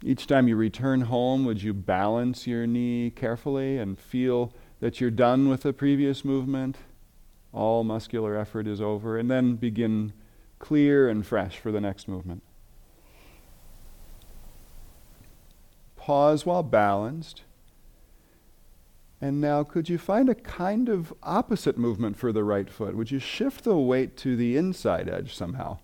Each 0.04 0.26
time 0.26 0.46
you 0.46 0.56
return 0.56 1.02
home, 1.02 1.44
would 1.44 1.62
you 1.62 1.72
balance 1.72 2.46
your 2.46 2.66
knee 2.66 3.10
carefully 3.10 3.78
and 3.78 3.98
feel 3.98 4.52
that 4.80 5.00
you're 5.00 5.10
done 5.10 5.48
with 5.48 5.62
the 5.62 5.72
previous 5.72 6.24
movement? 6.24 6.76
All 7.52 7.82
muscular 7.82 8.36
effort 8.36 8.68
is 8.68 8.80
over, 8.80 9.18
and 9.18 9.28
then 9.28 9.56
begin 9.56 10.12
clear 10.60 11.08
and 11.08 11.26
fresh 11.26 11.58
for 11.58 11.72
the 11.72 11.80
next 11.80 12.06
movement. 12.06 12.42
Pause 15.96 16.46
while 16.46 16.62
balanced. 16.62 17.42
And 19.20 19.40
now, 19.40 19.64
could 19.64 19.88
you 19.88 19.98
find 19.98 20.28
a 20.28 20.34
kind 20.34 20.88
of 20.88 21.12
opposite 21.22 21.76
movement 21.76 22.16
for 22.16 22.32
the 22.32 22.44
right 22.44 22.70
foot? 22.70 22.96
Would 22.96 23.10
you 23.10 23.18
shift 23.18 23.64
the 23.64 23.76
weight 23.76 24.16
to 24.18 24.36
the 24.36 24.56
inside 24.56 25.08
edge 25.08 25.34
somehow? 25.34 25.78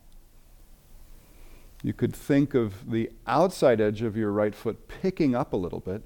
You 1.83 1.93
could 1.93 2.15
think 2.15 2.55
of 2.55 2.91
the 2.91 3.11
outside 3.27 3.81
edge 3.81 4.03
of 4.03 4.17
your 4.17 4.31
right 4.31 4.55
foot 4.55 4.89
picking 4.89 5.35
up 5.35 5.53
a 5.53 5.57
little 5.57 5.81
bit. 5.81 6.03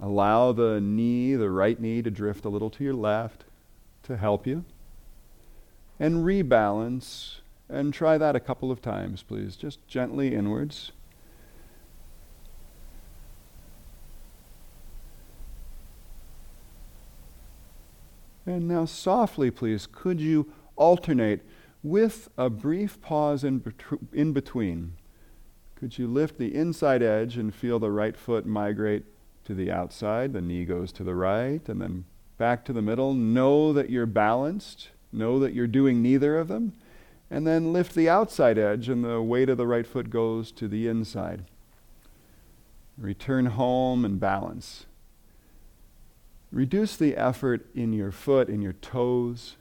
Allow 0.00 0.52
the 0.52 0.80
knee, 0.80 1.34
the 1.34 1.50
right 1.50 1.78
knee, 1.78 2.00
to 2.02 2.10
drift 2.10 2.44
a 2.46 2.48
little 2.48 2.70
to 2.70 2.82
your 2.82 2.94
left 2.94 3.44
to 4.04 4.16
help 4.16 4.46
you. 4.46 4.64
And 5.98 6.24
rebalance 6.24 7.40
and 7.68 7.92
try 7.92 8.18
that 8.18 8.34
a 8.34 8.40
couple 8.40 8.72
of 8.72 8.80
times, 8.80 9.22
please. 9.22 9.56
Just 9.56 9.86
gently 9.86 10.34
inwards. 10.34 10.92
And 18.50 18.66
now, 18.66 18.84
softly, 18.84 19.52
please, 19.52 19.86
could 19.90 20.20
you 20.20 20.52
alternate 20.74 21.42
with 21.84 22.28
a 22.36 22.50
brief 22.50 23.00
pause 23.00 23.44
in, 23.44 23.60
betru- 23.60 24.00
in 24.12 24.32
between? 24.32 24.94
Could 25.76 25.98
you 25.98 26.08
lift 26.08 26.36
the 26.36 26.52
inside 26.52 27.00
edge 27.00 27.36
and 27.36 27.54
feel 27.54 27.78
the 27.78 27.92
right 27.92 28.16
foot 28.16 28.46
migrate 28.46 29.04
to 29.44 29.54
the 29.54 29.70
outside? 29.70 30.32
The 30.32 30.40
knee 30.40 30.64
goes 30.64 30.90
to 30.92 31.04
the 31.04 31.14
right 31.14 31.66
and 31.68 31.80
then 31.80 32.06
back 32.38 32.64
to 32.64 32.72
the 32.72 32.82
middle. 32.82 33.14
Know 33.14 33.72
that 33.72 33.88
you're 33.88 34.04
balanced. 34.04 34.88
Know 35.12 35.38
that 35.38 35.54
you're 35.54 35.68
doing 35.68 36.02
neither 36.02 36.36
of 36.36 36.48
them. 36.48 36.72
And 37.30 37.46
then 37.46 37.72
lift 37.72 37.94
the 37.94 38.08
outside 38.08 38.58
edge 38.58 38.88
and 38.88 39.04
the 39.04 39.22
weight 39.22 39.48
of 39.48 39.58
the 39.58 39.66
right 39.68 39.86
foot 39.86 40.10
goes 40.10 40.50
to 40.52 40.66
the 40.66 40.88
inside. 40.88 41.44
Return 42.98 43.46
home 43.46 44.04
and 44.04 44.18
balance. 44.18 44.86
Reduce 46.52 46.96
the 46.96 47.16
effort 47.16 47.66
in 47.74 47.92
your 47.92 48.10
foot, 48.10 48.48
in 48.48 48.60
your 48.60 48.72
toes. 48.72 49.56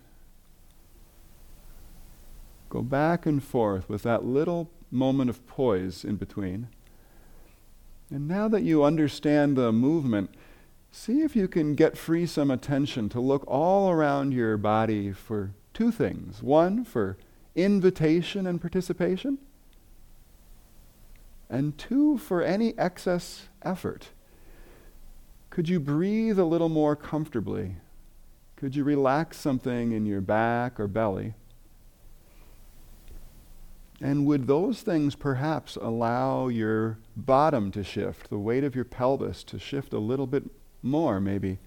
Go 2.70 2.82
back 2.82 3.26
and 3.26 3.44
forth 3.44 3.88
with 3.88 4.04
that 4.04 4.26
little 4.26 4.72
moment 4.92 5.30
of 5.30 5.46
poise 5.48 6.04
in 6.04 6.16
between. 6.16 6.68
And 8.10 8.28
now 8.28 8.48
that 8.48 8.64
you 8.64 8.84
understand 8.84 9.56
the 9.56 9.72
movement, 9.72 10.32
see 10.92 11.22
if 11.22 11.36
you 11.36 11.48
can 11.48 11.76
get 11.76 11.98
free 11.98 12.26
some 12.26 12.50
attention 12.50 13.08
to 13.10 13.20
look 13.20 13.44
all 13.48 13.92
around 13.92 14.34
your 14.34 14.58
body 14.58 15.12
for 15.12 15.52
two 15.74 15.92
things. 15.92 16.42
One, 16.42 16.84
for 16.84 17.18
invitation 17.56 18.48
and 18.48 18.60
participation, 18.60 19.38
and 21.50 21.78
two, 21.78 22.18
for 22.18 22.42
any 22.42 22.78
excess 22.78 23.48
effort. 23.62 24.10
Could 25.60 25.68
you 25.68 25.82
breathe 25.82 26.40
a 26.40 26.46
little 26.46 26.70
more 26.70 26.96
comfortably? 26.96 27.76
Could 28.56 28.78
you 28.78 28.86
relax 28.86 29.36
something 29.36 29.92
in 29.92 30.06
your 30.06 30.22
back 30.22 30.80
or 30.80 30.88
belly? 30.88 31.34
And 34.00 34.26
would 34.26 34.48
those 34.48 34.84
things 34.84 35.16
perhaps 35.16 35.76
allow 35.76 36.48
your 36.48 36.98
bottom 37.18 37.72
to 37.72 37.84
shift, 37.84 38.30
the 38.30 38.40
weight 38.40 38.64
of 38.64 38.74
your 38.74 38.86
pelvis 38.86 39.44
to 39.44 39.60
shift 39.60 39.92
a 39.92 40.00
little 40.00 40.28
bit 40.28 40.46
more, 40.82 41.20
maybe 41.20 41.60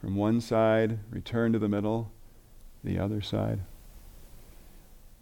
from 0.00 0.16
one 0.16 0.40
side, 0.40 0.98
return 1.08 1.52
to 1.52 1.60
the 1.60 1.68
middle, 1.68 2.10
the 2.82 2.98
other 2.98 3.20
side? 3.20 3.60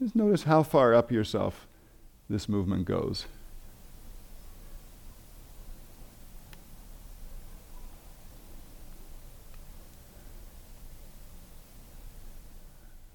Just 0.01 0.17
notice 0.17 0.45
how 0.45 0.63
far 0.63 0.95
up 0.95 1.13
yourself 1.13 1.67
this 2.31 2.49
movement 2.49 2.87
goes. 2.87 3.27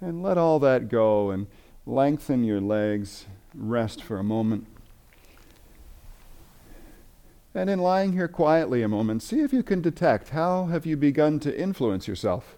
And 0.02 0.24
let 0.24 0.38
all 0.38 0.60
that 0.60 0.90
go 0.90 1.30
and 1.30 1.48
lengthen 1.86 2.44
your 2.44 2.62
legs, 2.62 3.26
rest 3.54 4.02
for 4.02 4.18
a 4.18 4.24
moment. 4.24 4.68
And 7.54 7.70
in 7.70 7.80
lying 7.80 8.14
here 8.14 8.28
quietly 8.28 8.84
a 8.84 8.88
moment, 8.88 9.24
see 9.24 9.42
if 9.42 9.52
you 9.52 9.64
can 9.64 9.82
detect 9.82 10.30
how 10.30 10.68
have 10.68 10.86
you 10.86 10.96
begun 10.96 11.40
to 11.42 11.60
influence 11.60 12.08
yourself. 12.08 12.58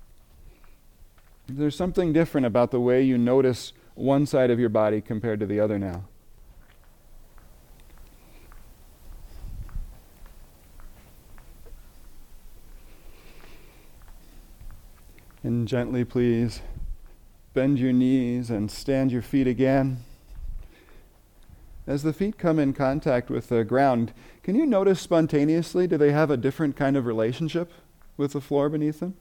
There's 1.47 1.75
something 1.75 2.13
different 2.13 2.45
about 2.45 2.71
the 2.71 2.79
way 2.79 3.01
you 3.01 3.17
notice 3.17 3.73
one 3.95 4.25
side 4.25 4.51
of 4.51 4.59
your 4.59 4.69
body 4.69 5.01
compared 5.01 5.39
to 5.39 5.45
the 5.45 5.59
other 5.59 5.79
now. 5.79 6.03
And 15.43 15.67
gently, 15.67 16.05
please, 16.05 16.61
Bend 17.53 17.79
your 17.79 17.91
knees 17.91 18.49
and 18.49 18.71
stand 18.71 19.11
your 19.11 19.21
feet 19.21 19.47
again. 19.47 20.03
As 21.85 22.03
the 22.03 22.13
feet 22.13 22.37
come 22.37 22.59
in 22.59 22.73
contact 22.73 23.29
with 23.29 23.49
the 23.49 23.65
ground, 23.65 24.13
can 24.43 24.55
you 24.55 24.65
notice 24.65 25.01
spontaneously, 25.01 25.87
do 25.87 25.97
they 25.97 26.11
have 26.11 26.31
a 26.31 26.37
different 26.37 26.75
kind 26.75 26.95
of 26.95 27.05
relationship 27.05 27.71
with 28.15 28.33
the 28.33 28.41
floor 28.41 28.69
beneath 28.69 29.01
them? 29.01 29.17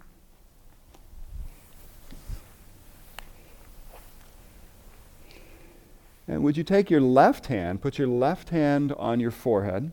And 6.28 6.44
would 6.44 6.56
you 6.56 6.62
take 6.62 6.90
your 6.90 7.00
left 7.00 7.46
hand, 7.46 7.82
put 7.82 7.98
your 7.98 8.06
left 8.06 8.50
hand 8.50 8.92
on 8.92 9.18
your 9.18 9.32
forehead, 9.32 9.90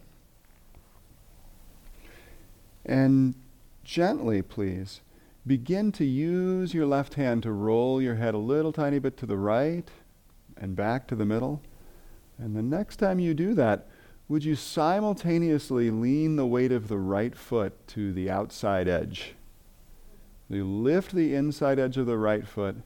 and 2.86 3.34
gently, 3.84 4.44
please, 4.44 5.02
begin 5.48 5.92
to 5.94 6.06
use 6.06 6.74
your 6.74 6.86
left 6.86 7.14
hand 7.14 7.42
to 7.44 7.52
roll 7.52 8.02
your 8.02 8.16
head 8.16 8.34
a 8.34 8.40
little 8.40 8.74
tiny 8.74 9.00
bit 9.00 9.16
to 9.18 9.26
the 9.26 9.38
right 9.38 9.90
and 10.58 10.76
back 10.76 11.08
to 11.08 11.16
the 11.16 11.26
middle. 11.26 11.62
And 12.38 12.56
the 12.56 12.62
next 12.62 12.98
time 12.98 13.20
you 13.20 13.34
do 13.34 13.54
that, 13.54 13.88
would 14.28 14.44
you 14.44 14.56
simultaneously 14.56 15.90
lean 15.90 16.36
the 16.36 16.46
weight 16.46 16.72
of 16.72 16.90
the 16.90 16.98
right 16.98 17.36
foot 17.36 17.88
to 17.90 18.12
the 18.12 18.30
outside 18.30 18.88
edge? 18.88 19.36
You 20.50 20.66
lift 20.66 21.14
the 21.14 21.34
inside 21.34 21.80
edge 21.80 21.98
of 21.98 22.06
the 22.06 22.18
right 22.18 22.46
foot. 22.46 22.78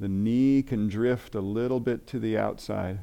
The 0.00 0.08
knee 0.08 0.62
can 0.62 0.88
drift 0.88 1.34
a 1.34 1.40
little 1.40 1.80
bit 1.80 2.06
to 2.08 2.18
the 2.18 2.38
outside. 2.38 3.00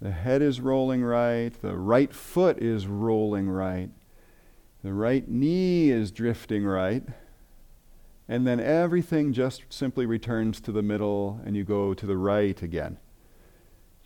The 0.00 0.10
head 0.10 0.42
is 0.42 0.60
rolling 0.60 1.04
right. 1.04 1.50
The 1.60 1.76
right 1.76 2.12
foot 2.12 2.58
is 2.58 2.86
rolling 2.86 3.48
right. 3.48 3.90
The 4.84 4.92
right 4.92 5.26
knee 5.26 5.88
is 5.88 6.12
drifting 6.12 6.66
right. 6.66 7.02
And 8.28 8.46
then 8.46 8.60
everything 8.60 9.32
just 9.32 9.64
simply 9.70 10.04
returns 10.04 10.60
to 10.60 10.72
the 10.72 10.82
middle 10.82 11.40
and 11.44 11.56
you 11.56 11.64
go 11.64 11.94
to 11.94 12.06
the 12.06 12.18
right 12.18 12.60
again. 12.62 12.98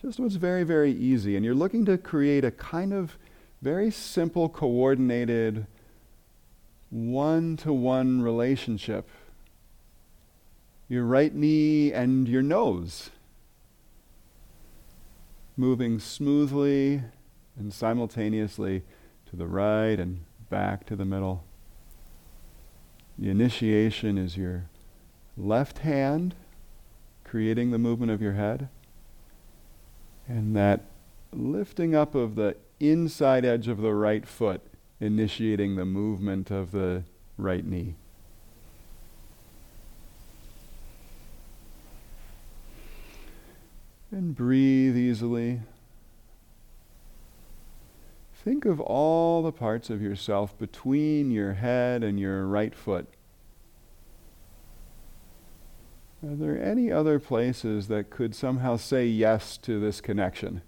Just 0.00 0.20
what's 0.20 0.36
very, 0.36 0.62
very 0.62 0.92
easy. 0.92 1.34
And 1.34 1.44
you're 1.44 1.54
looking 1.54 1.84
to 1.86 1.98
create 1.98 2.44
a 2.44 2.52
kind 2.52 2.92
of 2.92 3.18
very 3.60 3.90
simple, 3.90 4.48
coordinated, 4.48 5.66
one 6.90 7.56
to 7.56 7.72
one 7.72 8.22
relationship. 8.22 9.08
Your 10.88 11.04
right 11.04 11.34
knee 11.34 11.92
and 11.92 12.28
your 12.28 12.42
nose 12.42 13.10
moving 15.56 15.98
smoothly 15.98 17.02
and 17.58 17.72
simultaneously 17.72 18.84
to 19.28 19.34
the 19.34 19.48
right 19.48 19.98
and 19.98 20.20
back 20.50 20.86
to 20.86 20.96
the 20.96 21.04
middle. 21.04 21.44
The 23.18 23.30
initiation 23.30 24.16
is 24.16 24.36
your 24.36 24.68
left 25.36 25.78
hand 25.78 26.34
creating 27.24 27.70
the 27.70 27.78
movement 27.78 28.10
of 28.10 28.22
your 28.22 28.32
head, 28.32 28.68
and 30.26 30.56
that 30.56 30.84
lifting 31.32 31.94
up 31.94 32.14
of 32.14 32.36
the 32.36 32.56
inside 32.80 33.44
edge 33.44 33.68
of 33.68 33.78
the 33.78 33.92
right 33.92 34.26
foot, 34.26 34.62
initiating 35.00 35.76
the 35.76 35.84
movement 35.84 36.50
of 36.50 36.70
the 36.70 37.04
right 37.36 37.66
knee. 37.66 37.94
And 44.10 44.34
breathe 44.34 44.96
easily. 44.96 45.60
Think 48.44 48.64
of 48.64 48.80
all 48.80 49.42
the 49.42 49.52
parts 49.52 49.90
of 49.90 50.00
yourself 50.00 50.56
between 50.58 51.30
your 51.30 51.54
head 51.54 52.04
and 52.04 52.20
your 52.20 52.46
right 52.46 52.74
foot. 52.74 53.08
Are 56.22 56.34
there 56.34 56.60
any 56.60 56.90
other 56.90 57.18
places 57.18 57.88
that 57.88 58.10
could 58.10 58.34
somehow 58.34 58.76
say 58.76 59.06
yes 59.06 59.56
to 59.58 59.80
this 59.80 60.00
connection? 60.00 60.62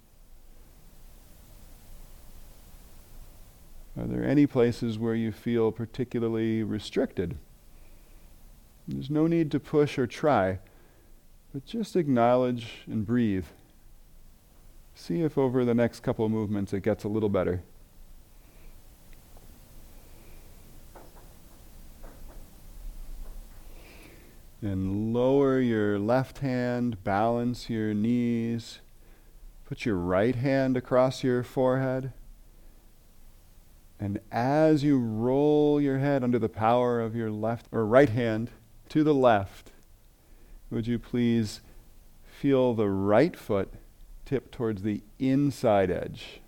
Are 3.99 4.07
there 4.07 4.25
any 4.25 4.47
places 4.47 4.99
where 4.99 5.15
you 5.15 5.33
feel 5.33 5.73
particularly 5.73 6.63
restricted? 6.63 7.37
There's 8.87 9.11
no 9.11 9.27
need 9.27 9.51
to 9.53 9.61
push 9.61 9.99
or 9.99 10.07
try, 10.07 10.59
but 11.53 11.67
just 11.67 11.97
acknowledge 11.97 12.83
and 12.87 13.07
breathe. 13.07 13.47
See 14.95 15.23
if 15.23 15.39
over 15.39 15.65
the 15.65 15.75
next 15.75 16.01
couple 16.01 16.25
of 16.25 16.31
movements 16.31 16.73
it 16.73 16.83
gets 16.83 17.05
a 17.05 17.09
little 17.09 17.29
better. 17.29 17.63
And 24.63 25.15
lower 25.15 25.59
your 25.59 25.99
left 25.99 26.39
hand, 26.39 27.03
balance 27.03 27.71
your 27.71 27.95
knees. 27.95 28.81
Put 29.65 29.87
your 29.87 29.97
right 29.97 30.35
hand 30.35 30.77
across 30.77 31.25
your 31.25 31.43
forehead. 31.43 32.13
And 33.99 34.21
as 34.31 34.83
you 34.83 34.99
roll 34.99 35.81
your 35.81 35.99
head 35.99 36.23
under 36.23 36.39
the 36.39 36.49
power 36.49 37.01
of 37.01 37.15
your 37.15 37.31
left 37.31 37.67
or 37.71 37.87
right 37.87 38.09
hand 38.09 38.51
to 38.91 39.03
the 39.03 39.15
left, 39.15 39.71
would 40.71 40.87
you 40.87 40.99
please 40.99 41.61
feel 42.25 42.75
the 42.75 42.89
right 42.89 43.37
foot 43.37 43.73
tip 44.31 44.53
towards 44.53 44.83
the 44.83 45.03
inside 45.19 45.91
edge? 45.91 46.41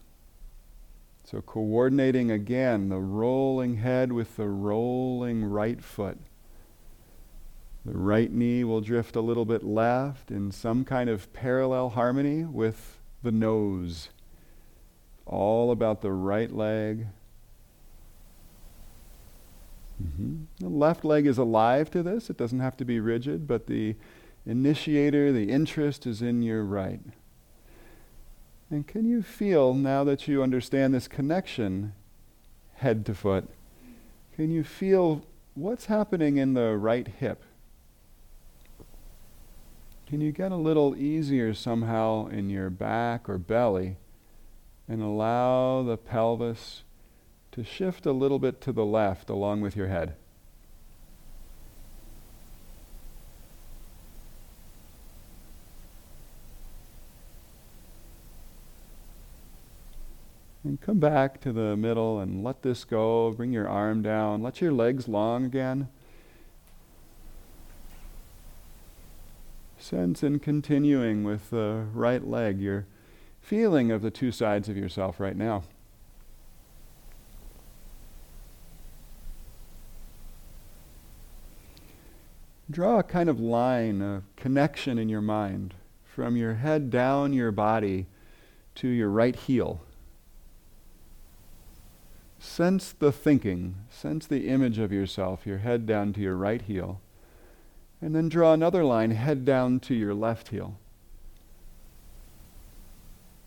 So, 1.24 1.40
coordinating 1.40 2.30
again 2.30 2.88
the 2.88 3.00
rolling 3.00 3.78
head 3.78 4.12
with 4.12 4.36
the 4.36 4.46
rolling 4.46 5.44
right 5.44 5.82
foot. 5.82 6.18
The 7.84 7.98
right 7.98 8.30
knee 8.30 8.62
will 8.62 8.80
drift 8.80 9.16
a 9.16 9.20
little 9.20 9.44
bit 9.44 9.64
left 9.64 10.30
in 10.30 10.52
some 10.52 10.84
kind 10.84 11.10
of 11.10 11.32
parallel 11.32 11.90
harmony 11.90 12.44
with 12.44 12.98
the 13.24 13.32
nose. 13.32 14.10
All 15.26 15.72
about 15.72 16.02
the 16.02 16.12
right 16.12 16.54
leg. 16.54 17.08
Mm-hmm. 20.00 20.44
The 20.60 20.68
left 20.68 21.04
leg 21.04 21.26
is 21.26 21.38
alive 21.38 21.90
to 21.90 22.04
this. 22.04 22.30
It 22.30 22.36
doesn't 22.36 22.60
have 22.60 22.76
to 22.76 22.84
be 22.84 23.00
rigid, 23.00 23.48
but 23.48 23.66
the 23.66 23.96
initiator, 24.46 25.32
the 25.32 25.50
interest 25.50 26.06
is 26.06 26.22
in 26.22 26.42
your 26.42 26.62
right. 26.62 27.00
And 28.72 28.86
can 28.86 29.04
you 29.04 29.22
feel, 29.22 29.74
now 29.74 30.02
that 30.04 30.26
you 30.26 30.42
understand 30.42 30.94
this 30.94 31.06
connection, 31.06 31.92
head 32.76 33.04
to 33.04 33.14
foot, 33.14 33.50
can 34.34 34.50
you 34.50 34.64
feel 34.64 35.26
what's 35.52 35.84
happening 35.84 36.38
in 36.38 36.54
the 36.54 36.78
right 36.78 37.06
hip? 37.06 37.42
Can 40.06 40.22
you 40.22 40.32
get 40.32 40.52
a 40.52 40.56
little 40.56 40.96
easier 40.96 41.52
somehow 41.52 42.28
in 42.28 42.48
your 42.48 42.70
back 42.70 43.28
or 43.28 43.36
belly 43.36 43.98
and 44.88 45.02
allow 45.02 45.82
the 45.82 45.98
pelvis 45.98 46.82
to 47.50 47.62
shift 47.62 48.06
a 48.06 48.12
little 48.12 48.38
bit 48.38 48.62
to 48.62 48.72
the 48.72 48.86
left 48.86 49.28
along 49.28 49.60
with 49.60 49.76
your 49.76 49.88
head? 49.88 50.14
And 60.64 60.80
come 60.80 61.00
back 61.00 61.40
to 61.40 61.52
the 61.52 61.76
middle 61.76 62.20
and 62.20 62.44
let 62.44 62.62
this 62.62 62.84
go. 62.84 63.32
Bring 63.32 63.52
your 63.52 63.68
arm 63.68 64.00
down. 64.00 64.42
Let 64.42 64.60
your 64.60 64.72
legs 64.72 65.08
long 65.08 65.44
again. 65.44 65.88
Sense 69.76 70.22
in 70.22 70.38
continuing 70.38 71.24
with 71.24 71.50
the 71.50 71.86
right 71.92 72.24
leg, 72.24 72.60
your 72.60 72.86
feeling 73.40 73.90
of 73.90 74.02
the 74.02 74.12
two 74.12 74.30
sides 74.30 74.68
of 74.68 74.76
yourself 74.76 75.18
right 75.18 75.36
now. 75.36 75.64
Draw 82.70 83.00
a 83.00 83.02
kind 83.02 83.28
of 83.28 83.40
line, 83.40 84.00
a 84.00 84.22
connection 84.36 84.96
in 84.96 85.08
your 85.08 85.20
mind 85.20 85.74
from 86.04 86.36
your 86.36 86.54
head 86.54 86.88
down 86.88 87.32
your 87.32 87.50
body 87.50 88.06
to 88.76 88.88
your 88.88 89.10
right 89.10 89.34
heel. 89.34 89.80
Sense 92.42 92.92
the 92.92 93.12
thinking, 93.12 93.76
sense 93.88 94.26
the 94.26 94.48
image 94.48 94.80
of 94.80 94.90
yourself, 94.90 95.46
your 95.46 95.58
head 95.58 95.86
down 95.86 96.12
to 96.14 96.20
your 96.20 96.34
right 96.34 96.60
heel. 96.60 97.00
And 98.00 98.16
then 98.16 98.28
draw 98.28 98.52
another 98.52 98.84
line, 98.84 99.12
head 99.12 99.44
down 99.44 99.78
to 99.80 99.94
your 99.94 100.12
left 100.12 100.48
heel. 100.48 100.76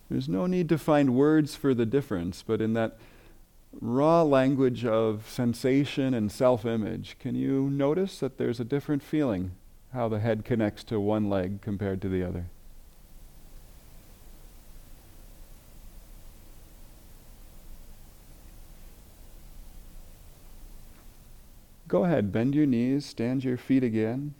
There's 0.09 0.29
no 0.29 0.47
need 0.47 0.69
to 0.69 0.77
find 0.77 1.13
words 1.13 1.57
for 1.57 1.73
the 1.73 1.85
difference, 1.85 2.41
but 2.41 2.61
in 2.61 2.71
that 2.75 2.97
raw 3.81 4.23
language 4.23 4.85
of 4.85 5.29
sensation 5.29 6.13
and 6.13 6.31
self 6.31 6.65
image, 6.65 7.17
can 7.19 7.35
you 7.35 7.69
notice 7.69 8.19
that 8.19 8.37
there's 8.37 8.61
a 8.61 8.65
different 8.65 9.03
feeling 9.03 9.51
how 9.91 10.07
the 10.07 10.21
head 10.21 10.45
connects 10.45 10.85
to 10.85 11.01
one 11.01 11.29
leg 11.29 11.61
compared 11.61 12.01
to 12.01 12.07
the 12.07 12.23
other? 12.23 12.45
Go 21.87 22.05
ahead, 22.05 22.31
bend 22.31 22.55
your 22.55 22.65
knees, 22.65 23.05
stand 23.05 23.43
your 23.43 23.57
feet 23.57 23.83
again. 23.83 24.33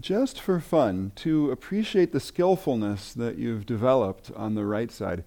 just 0.00 0.40
for 0.40 0.60
fun, 0.60 1.10
to 1.16 1.50
appreciate 1.50 2.12
the 2.12 2.20
skillfulness 2.20 3.12
that 3.12 3.36
you've 3.36 3.66
developed 3.66 4.30
on 4.36 4.54
the 4.54 4.64
right 4.64 4.92
side, 4.92 5.24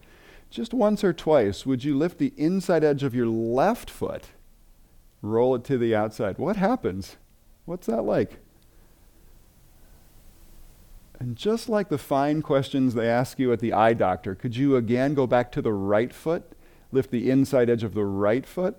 just 0.49 0.73
once 0.73 1.03
or 1.03 1.11
twice, 1.11 1.65
would 1.65 1.83
you 1.83 1.97
lift 1.97 2.17
the 2.17 2.33
inside 2.37 2.83
edge 2.83 3.03
of 3.03 3.13
your 3.13 3.27
left 3.27 3.89
foot, 3.89 4.29
roll 5.21 5.55
it 5.55 5.65
to 5.65 5.77
the 5.77 5.93
outside? 5.93 6.37
What 6.37 6.55
happens? 6.55 7.17
What's 7.65 7.87
that 7.87 8.03
like? 8.03 8.39
And 11.19 11.35
just 11.35 11.67
like 11.67 11.89
the 11.89 11.97
fine 11.97 12.41
questions 12.41 12.93
they 12.93 13.09
ask 13.09 13.39
you 13.39 13.51
at 13.51 13.59
the 13.59 13.73
eye 13.73 13.93
doctor, 13.93 14.35
could 14.35 14.55
you 14.55 14.77
again 14.77 15.13
go 15.13 15.27
back 15.27 15.51
to 15.53 15.61
the 15.61 15.73
right 15.73 16.13
foot, 16.13 16.54
lift 16.95 17.11
the 17.11 17.29
inside 17.29 17.69
edge 17.69 17.83
of 17.83 17.93
the 17.93 18.05
right 18.05 18.45
foot? 18.45 18.77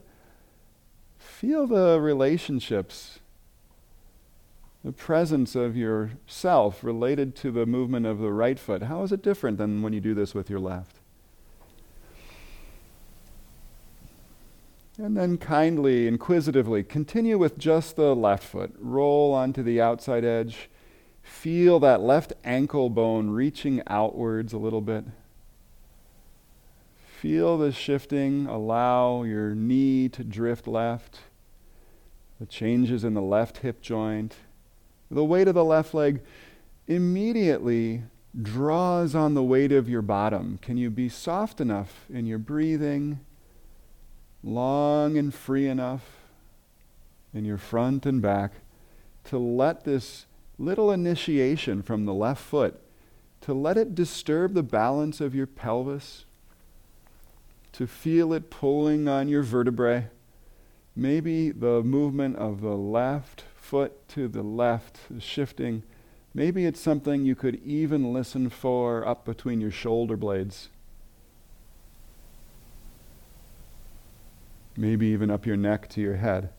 Feel 1.19 1.67
the 1.67 2.01
relationships 2.01 3.21
the 4.87 4.93
presence 4.93 5.57
of 5.57 5.77
yourself 5.77 6.85
related 6.85 7.35
to 7.35 7.51
the 7.51 7.67
movement 7.67 8.07
of 8.07 8.21
the 8.21 8.31
right 8.31 8.57
foot, 8.57 8.85
how 8.85 9.03
is 9.03 9.11
it 9.11 9.21
different 9.21 9.59
than 9.59 9.83
when 9.83 9.93
you 9.93 10.01
do 10.01 10.15
this 10.15 10.33
with 10.33 10.49
your 10.49 10.61
left? 10.61 11.01
And 14.97 15.17
then 15.17 15.39
kindly, 15.39 16.07
inquisitively, 16.07 16.85
continue 16.85 17.37
with 17.37 17.59
just 17.59 17.97
the 17.97 18.15
left 18.15 18.45
foot. 18.45 18.77
Roll 18.79 19.35
onto 19.35 19.61
the 19.61 19.81
outside 19.81 20.25
edge. 20.25 20.71
Feel 21.21 21.81
that 21.81 22.01
left 22.01 22.35
ankle 22.45 22.89
bone 22.89 23.31
reaching 23.31 23.83
outwards 23.89 24.53
a 24.53 24.59
little 24.59 24.81
bit. 24.81 25.05
Feel 27.27 27.59
the 27.59 27.73
shifting. 27.73 28.47
Allow 28.47 29.25
your 29.25 29.53
knee 29.53 30.09
to 30.11 30.23
drift 30.23 30.69
left. 30.69 31.23
The 32.39 32.47
changes 32.47 33.03
in 33.03 33.15
the 33.15 33.21
left 33.21 33.59
hip 33.59 33.81
joint 33.81 34.37
the 35.11 35.25
weight 35.25 35.49
of 35.49 35.57
the 35.57 35.65
left 35.65 35.93
leg 35.93 36.23
immediately 36.87 38.05
draws 38.41 39.17
on 39.17 39.35
the 39.35 39.43
weight 39.43 39.73
of 39.73 39.89
your 39.89 40.03
bottom. 40.03 40.61
Can 40.63 40.77
you 40.77 40.89
be 40.89 41.09
soft 41.09 41.61
enough 41.61 42.07
in 42.09 42.27
your 42.27 42.39
breathing, 42.39 43.19
long 44.45 45.19
and 45.19 45.35
free 45.35 45.67
enough 45.67 46.05
in 47.35 47.45
your 47.45 47.59
front 47.59 48.07
and 48.07 48.23
back 48.23 48.53
to 49.25 49.37
let 49.37 49.83
this 49.83 50.27
little 50.61 50.93
initiation 50.93 51.83
from 51.83 52.05
the 52.05 52.15
left 52.15 52.45
foot 52.45 52.81
to 53.41 53.53
let 53.53 53.77
it 53.77 53.97
disturb 53.97 54.55
the 54.55 54.63
balance 54.63 55.21
of 55.21 55.35
your 55.35 55.49
pelvis, 55.49 56.25
to 57.77 57.87
feel 57.87 58.33
it 58.33 58.49
pulling 58.49 59.07
on 59.07 59.29
your 59.29 59.43
vertebrae, 59.43 60.07
maybe 60.95 61.51
the 61.51 61.83
movement 61.83 62.37
of 62.37 62.63
the 62.63 62.77
left 62.77 63.45
foot 63.55 64.09
to 64.09 64.29
the 64.29 64.43
left, 64.43 64.99
shifting. 65.19 65.83
Maybe 66.33 66.65
it's 66.65 66.81
something 66.81 67.27
you 67.27 67.35
could 67.35 67.61
even 67.63 68.15
listen 68.15 68.49
for 68.49 69.07
up 69.07 69.27
between 69.27 69.61
your 69.61 69.71
shoulder 69.71 70.17
blades. 70.17 70.71
Maybe 74.75 75.09
even 75.09 75.31
up 75.31 75.45
your 75.45 75.57
neck 75.57 75.89
to 75.91 76.01
your 76.01 76.17
head. 76.17 76.51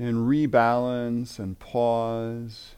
and 0.00 0.28
rebalance 0.28 1.40
and 1.40 1.58
pause. 1.58 2.76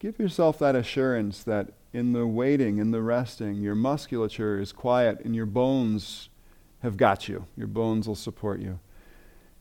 Give 0.00 0.18
yourself 0.18 0.58
that 0.58 0.74
assurance 0.74 1.44
that 1.44 1.74
in 1.92 2.12
the 2.12 2.26
waiting, 2.26 2.78
in 2.78 2.90
the 2.90 3.02
resting, 3.02 3.56
your 3.56 3.74
musculature 3.74 4.58
is 4.58 4.72
quiet 4.72 5.20
and 5.24 5.36
your 5.36 5.44
bones 5.44 6.30
have 6.82 6.96
got 6.96 7.28
you. 7.28 7.44
Your 7.54 7.66
bones 7.66 8.08
will 8.08 8.14
support 8.14 8.60
you. 8.60 8.80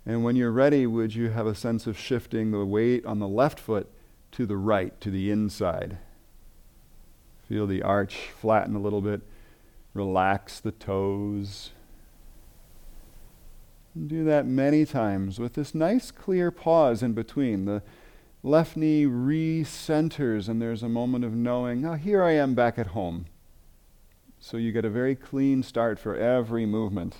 And 0.05 0.23
when 0.23 0.37
you're 0.37 0.51
ready, 0.51 0.87
would 0.87 1.13
you 1.13 1.29
have 1.31 1.45
a 1.45 1.53
sense 1.53 1.87
of 1.87 1.99
shifting 1.99 2.51
the 2.51 2.65
weight 2.65 3.05
on 3.05 3.19
the 3.19 3.27
left 3.27 3.59
foot 3.59 3.91
to 4.31 4.45
the 4.45 4.55
right, 4.55 4.99
to 5.01 5.11
the 5.11 5.29
inside? 5.29 5.97
Feel 7.49 7.67
the 7.67 7.83
arch 7.83 8.29
flatten 8.39 8.75
a 8.75 8.79
little 8.79 9.01
bit. 9.01 9.21
Relax 9.93 10.61
the 10.61 10.71
toes. 10.71 11.71
And 13.93 14.07
do 14.07 14.23
that 14.23 14.45
many 14.45 14.85
times 14.85 15.37
with 15.37 15.55
this 15.55 15.75
nice 15.75 16.11
clear 16.11 16.49
pause 16.49 17.03
in 17.03 17.11
between. 17.11 17.65
The 17.65 17.83
left 18.41 18.77
knee 18.77 19.05
re-centers 19.05 20.47
and 20.47 20.61
there's 20.61 20.83
a 20.83 20.89
moment 20.89 21.25
of 21.25 21.33
knowing, 21.33 21.85
oh, 21.85 21.95
here 21.95 22.23
I 22.23 22.31
am 22.31 22.55
back 22.55 22.79
at 22.79 22.87
home. 22.87 23.25
So 24.39 24.55
you 24.55 24.71
get 24.71 24.85
a 24.85 24.89
very 24.89 25.15
clean 25.15 25.63
start 25.63 25.99
for 25.99 26.15
every 26.15 26.65
movement. 26.65 27.17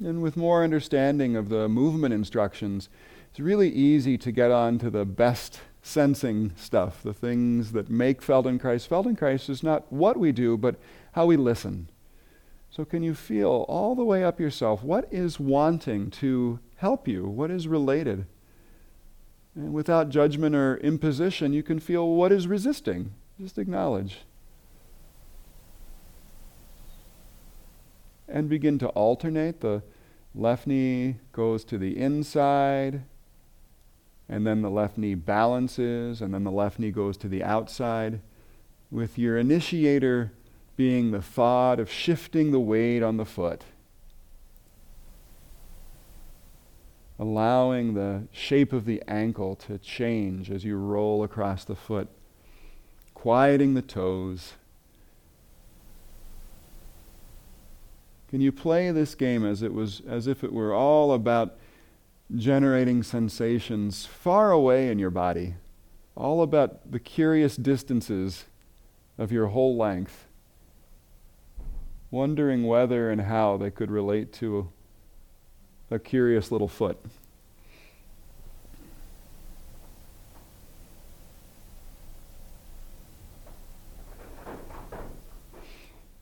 And 0.00 0.22
with 0.22 0.36
more 0.36 0.62
understanding 0.62 1.36
of 1.36 1.48
the 1.48 1.68
movement 1.68 2.14
instructions, 2.14 2.88
it's 3.30 3.40
really 3.40 3.68
easy 3.68 4.16
to 4.18 4.32
get 4.32 4.50
on 4.50 4.78
to 4.78 4.90
the 4.90 5.04
best 5.04 5.60
sensing 5.82 6.52
stuff, 6.56 7.02
the 7.02 7.12
things 7.12 7.72
that 7.72 7.90
make 7.90 8.22
Feldenkrais. 8.22 8.86
Feldenkrais 8.88 9.50
is 9.50 9.62
not 9.62 9.92
what 9.92 10.16
we 10.16 10.32
do, 10.32 10.56
but 10.56 10.76
how 11.12 11.26
we 11.26 11.36
listen. 11.36 11.88
So, 12.78 12.84
can 12.84 13.02
you 13.02 13.16
feel 13.16 13.66
all 13.68 13.96
the 13.96 14.04
way 14.04 14.22
up 14.22 14.38
yourself 14.38 14.84
what 14.84 15.08
is 15.12 15.40
wanting 15.40 16.12
to 16.12 16.60
help 16.76 17.08
you? 17.08 17.26
What 17.26 17.50
is 17.50 17.66
related? 17.66 18.24
And 19.56 19.72
without 19.72 20.10
judgment 20.10 20.54
or 20.54 20.76
imposition, 20.76 21.52
you 21.52 21.64
can 21.64 21.80
feel 21.80 22.08
what 22.08 22.30
is 22.30 22.46
resisting. 22.46 23.14
Just 23.40 23.58
acknowledge. 23.58 24.18
And 28.28 28.48
begin 28.48 28.78
to 28.78 28.86
alternate. 28.90 29.60
The 29.60 29.82
left 30.32 30.68
knee 30.68 31.16
goes 31.32 31.64
to 31.64 31.78
the 31.78 31.98
inside, 31.98 33.02
and 34.28 34.46
then 34.46 34.62
the 34.62 34.70
left 34.70 34.96
knee 34.96 35.16
balances, 35.16 36.22
and 36.22 36.32
then 36.32 36.44
the 36.44 36.52
left 36.52 36.78
knee 36.78 36.92
goes 36.92 37.16
to 37.16 37.28
the 37.28 37.42
outside, 37.42 38.20
with 38.88 39.18
your 39.18 39.36
initiator 39.36 40.30
being 40.78 41.10
the 41.10 41.20
thought 41.20 41.80
of 41.80 41.90
shifting 41.90 42.52
the 42.52 42.60
weight 42.60 43.02
on 43.02 43.16
the 43.16 43.24
foot. 43.24 43.64
Allowing 47.18 47.94
the 47.94 48.28
shape 48.30 48.72
of 48.72 48.84
the 48.84 49.02
ankle 49.08 49.56
to 49.56 49.76
change 49.78 50.52
as 50.52 50.64
you 50.64 50.76
roll 50.76 51.24
across 51.24 51.64
the 51.64 51.74
foot, 51.74 52.06
quieting 53.12 53.74
the 53.74 53.82
toes. 53.82 54.52
Can 58.30 58.40
you 58.40 58.52
play 58.52 58.92
this 58.92 59.16
game 59.16 59.44
as 59.44 59.62
it 59.62 59.74
was 59.74 60.00
as 60.06 60.28
if 60.28 60.44
it 60.44 60.52
were 60.52 60.72
all 60.72 61.12
about 61.12 61.56
generating 62.36 63.02
sensations 63.02 64.06
far 64.06 64.52
away 64.52 64.92
in 64.92 65.00
your 65.00 65.10
body, 65.10 65.54
all 66.14 66.40
about 66.40 66.92
the 66.92 67.00
curious 67.00 67.56
distances 67.56 68.44
of 69.18 69.32
your 69.32 69.48
whole 69.48 69.76
length? 69.76 70.27
Wondering 72.10 72.66
whether 72.66 73.10
and 73.10 73.22
how 73.22 73.56
they 73.56 73.70
could 73.70 73.90
relate 73.90 74.32
to 74.34 74.70
a, 75.90 75.96
a 75.96 75.98
curious 75.98 76.50
little 76.50 76.68
foot. 76.68 76.98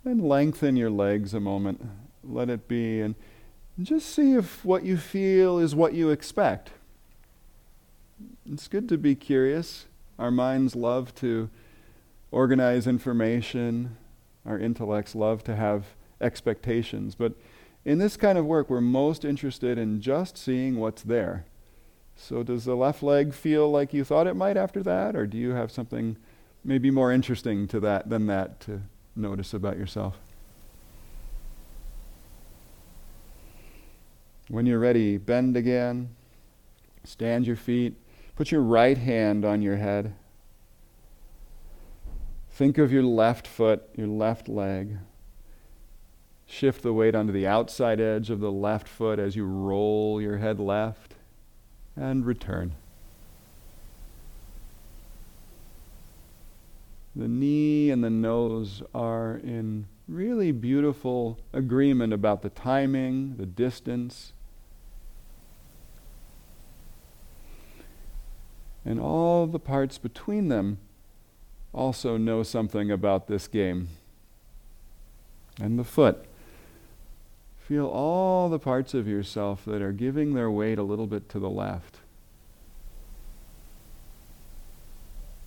And 0.05 0.23
lengthen 0.23 0.77
your 0.77 0.91
legs 0.91 1.35
a 1.35 1.41
moment. 1.41 1.85
Let 2.23 2.49
it 2.49 2.69
be. 2.69 3.01
And 3.01 3.17
just 3.83 4.09
see 4.09 4.35
if 4.35 4.65
what 4.65 4.85
you 4.85 4.97
feel 4.97 5.59
is 5.59 5.75
what 5.75 5.95
you 5.95 6.11
expect. 6.11 6.71
It's 8.51 8.69
good 8.69 8.89
to 8.89 8.97
be 8.97 9.15
curious. 9.15 9.87
Our 10.19 10.31
minds 10.31 10.77
love 10.77 11.15
to 11.17 11.51
organize 12.31 12.87
information, 12.87 13.97
our 14.47 14.59
intellects 14.59 15.15
love 15.15 15.43
to 15.45 15.57
have 15.57 15.87
expectations. 16.21 17.15
But 17.15 17.35
in 17.85 17.99
this 17.99 18.17
kind 18.17 18.39
of 18.39 18.45
work, 18.45 18.71
we're 18.71 18.81
most 18.81 19.25
interested 19.25 19.79
in 19.79 20.01
just 20.01 20.39
seeing 20.39 20.79
what's 20.79 21.03
there. 21.03 21.45
So, 22.17 22.43
does 22.43 22.65
the 22.65 22.75
left 22.75 23.03
leg 23.03 23.35
feel 23.35 23.71
like 23.71 23.93
you 23.93 24.03
thought 24.03 24.27
it 24.27 24.35
might 24.35 24.57
after 24.57 24.83
that, 24.83 25.15
or 25.15 25.27
do 25.27 25.37
you 25.37 25.51
have 25.51 25.71
something 25.71 26.17
maybe 26.65 26.91
more 26.91 27.13
interesting 27.13 27.69
to 27.69 27.81
that 27.81 28.09
than 28.09 28.27
that 28.27 28.59
to 28.61 28.83
notice 29.15 29.53
about 29.53 29.77
yourself? 29.77 30.17
When 34.49 34.65
you're 34.65 34.79
ready, 34.79 35.19
bend 35.19 35.57
again, 35.57 36.15
stand 37.05 37.47
your 37.47 37.57
feet, 37.57 37.95
put 38.35 38.51
your 38.51 38.63
right 38.63 38.97
hand 38.97 39.45
on 39.45 39.61
your 39.61 39.77
head. 39.77 40.15
Think 42.57 42.79
of 42.79 42.91
your 42.91 43.03
left 43.03 43.47
foot, 43.47 43.83
your 43.97 44.07
left 44.07 44.49
leg. 44.49 44.97
Shift 46.47 46.83
the 46.83 46.95
weight 46.95 47.15
onto 47.15 47.31
the 47.31 47.47
outside 47.47 48.01
edge 48.01 48.31
of 48.31 48.41
the 48.41 48.51
left 48.51 48.89
foot 48.89 49.19
as 49.19 49.37
you 49.37 49.45
roll 49.45 50.23
your 50.23 50.39
head 50.39 50.59
left 50.59 51.17
and 51.95 52.25
return. 52.25 52.75
The 57.15 57.29
knee 57.29 57.91
and 57.91 58.03
the 58.03 58.09
nose 58.09 58.83
are 58.95 59.37
in 59.37 59.87
really 60.09 60.51
beautiful 60.51 61.39
agreement 61.53 62.15
about 62.15 62.41
the 62.41 62.49
timing, 62.49 63.37
the 63.37 63.45
distance, 63.45 64.33
and 68.83 68.99
all 68.99 69.47
the 69.47 69.59
parts 69.59 69.99
between 69.99 70.49
them 70.49 70.79
also 71.77 72.17
know 72.17 72.43
something 72.43 72.91
about 72.91 73.29
this 73.29 73.47
game. 73.47 73.89
And 75.61 75.79
the 75.79 75.85
foot. 75.85 76.25
Feel 77.59 77.87
all 77.87 78.49
the 78.49 78.59
parts 78.59 78.95
of 78.95 79.07
yourself 79.07 79.65
that 79.67 79.83
are 79.83 79.93
giving 79.93 80.35
their 80.35 80.51
weight 80.51 80.79
a 80.79 80.83
little 80.83 81.07
bit 81.07 81.29
to 81.31 81.39
the 81.39 81.51
left. 81.51 81.99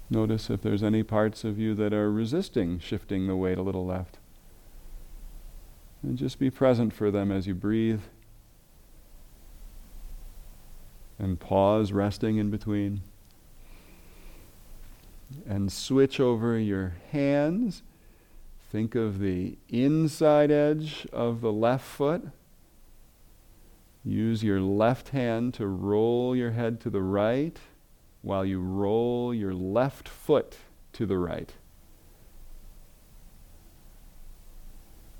Notice 0.09 0.49
if 0.49 0.61
there's 0.61 0.83
any 0.83 1.03
parts 1.03 1.43
of 1.43 1.59
you 1.59 1.75
that 1.75 1.93
are 1.93 2.11
resisting 2.11 2.79
shifting 2.79 3.27
the 3.27 3.35
weight 3.35 3.57
a 3.57 3.61
little 3.61 3.85
left. 3.85 4.17
And 6.01 6.17
just 6.17 6.39
be 6.39 6.49
present 6.49 6.93
for 6.93 7.11
them 7.11 7.31
as 7.31 7.47
you 7.47 7.53
breathe. 7.53 8.01
And 11.17 11.39
pause, 11.39 11.91
resting 11.91 12.37
in 12.37 12.49
between 12.49 13.01
and 15.47 15.71
switch 15.71 16.19
over 16.19 16.57
your 16.57 16.95
hands. 17.11 17.83
Think 18.71 18.95
of 18.95 19.19
the 19.19 19.57
inside 19.67 20.51
edge 20.51 21.07
of 21.11 21.41
the 21.41 21.51
left 21.51 21.85
foot. 21.85 22.29
Use 24.03 24.43
your 24.43 24.61
left 24.61 25.09
hand 25.09 25.53
to 25.55 25.67
roll 25.67 26.35
your 26.35 26.51
head 26.51 26.79
to 26.81 26.89
the 26.89 27.01
right 27.01 27.59
while 28.21 28.45
you 28.45 28.59
roll 28.59 29.33
your 29.33 29.53
left 29.53 30.07
foot 30.07 30.57
to 30.93 31.05
the 31.05 31.17
right. 31.17 31.53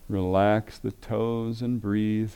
Relax 0.07 0.79
the 0.79 0.91
toes 0.91 1.61
and 1.61 1.79
breathe. 1.79 2.33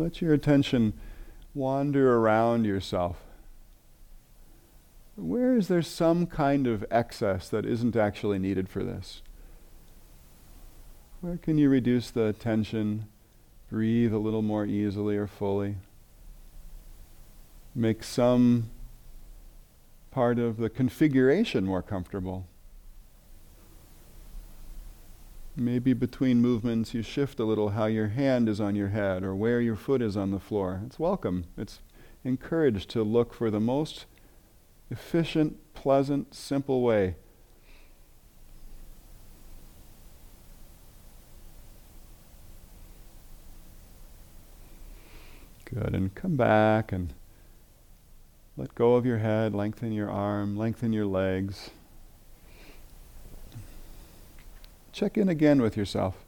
Let 0.00 0.22
your 0.22 0.32
attention 0.32 0.94
wander 1.52 2.16
around 2.16 2.64
yourself. 2.64 3.18
Where 5.14 5.54
is 5.58 5.68
there 5.68 5.82
some 5.82 6.26
kind 6.26 6.66
of 6.66 6.86
excess 6.90 7.50
that 7.50 7.66
isn't 7.66 7.94
actually 7.94 8.38
needed 8.38 8.70
for 8.70 8.82
this? 8.82 9.20
Where 11.20 11.36
can 11.36 11.58
you 11.58 11.68
reduce 11.68 12.10
the 12.10 12.32
tension, 12.32 13.08
breathe 13.68 14.14
a 14.14 14.18
little 14.18 14.40
more 14.40 14.64
easily 14.64 15.18
or 15.18 15.26
fully? 15.26 15.76
Make 17.74 18.02
some 18.02 18.70
part 20.10 20.38
of 20.38 20.56
the 20.56 20.70
configuration 20.70 21.66
more 21.66 21.82
comfortable. 21.82 22.46
Maybe 25.56 25.92
between 25.92 26.40
movements 26.40 26.94
you 26.94 27.02
shift 27.02 27.40
a 27.40 27.44
little 27.44 27.70
how 27.70 27.86
your 27.86 28.08
hand 28.08 28.48
is 28.48 28.60
on 28.60 28.76
your 28.76 28.88
head 28.88 29.24
or 29.24 29.34
where 29.34 29.60
your 29.60 29.76
foot 29.76 30.00
is 30.00 30.16
on 30.16 30.30
the 30.30 30.38
floor. 30.38 30.82
It's 30.86 30.98
welcome. 30.98 31.44
It's 31.56 31.80
encouraged 32.24 32.88
to 32.90 33.02
look 33.02 33.34
for 33.34 33.50
the 33.50 33.60
most 33.60 34.06
efficient, 34.90 35.74
pleasant, 35.74 36.34
simple 36.34 36.82
way. 36.82 37.16
Good. 45.64 45.94
And 45.94 46.14
come 46.14 46.36
back 46.36 46.90
and 46.90 47.14
let 48.56 48.74
go 48.74 48.94
of 48.94 49.06
your 49.06 49.18
head, 49.18 49.54
lengthen 49.54 49.92
your 49.92 50.10
arm, 50.10 50.56
lengthen 50.56 50.92
your 50.92 51.06
legs. 51.06 51.70
Check 54.92 55.16
in 55.16 55.28
again 55.28 55.62
with 55.62 55.76
yourself. 55.76 56.24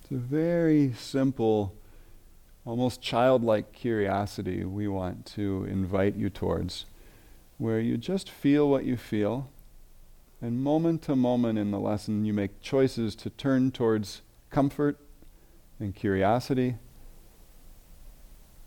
It's 0.00 0.12
a 0.12 0.14
very 0.14 0.94
simple, 0.94 1.74
almost 2.64 3.02
childlike 3.02 3.72
curiosity 3.72 4.64
we 4.64 4.88
want 4.88 5.26
to 5.34 5.66
invite 5.68 6.14
you 6.14 6.30
towards, 6.30 6.86
where 7.58 7.80
you 7.80 7.98
just 7.98 8.30
feel 8.30 8.70
what 8.70 8.84
you 8.84 8.96
feel, 8.96 9.50
and 10.40 10.62
moment 10.62 11.02
to 11.02 11.16
moment 11.16 11.58
in 11.58 11.72
the 11.72 11.80
lesson 11.80 12.24
you 12.24 12.32
make 12.32 12.62
choices 12.62 13.14
to 13.16 13.28
turn 13.28 13.70
towards 13.70 14.22
comfort 14.48 14.98
and 15.78 15.94
curiosity 15.94 16.76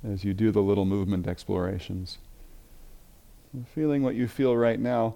as 0.04 0.24
you 0.24 0.34
do 0.34 0.52
the 0.52 0.62
little 0.62 0.86
movement 0.86 1.28
explorations. 1.28 2.18
Feeling 3.74 4.02
what 4.04 4.16
you 4.16 4.28
feel 4.28 4.56
right 4.56 4.80
now, 4.80 5.16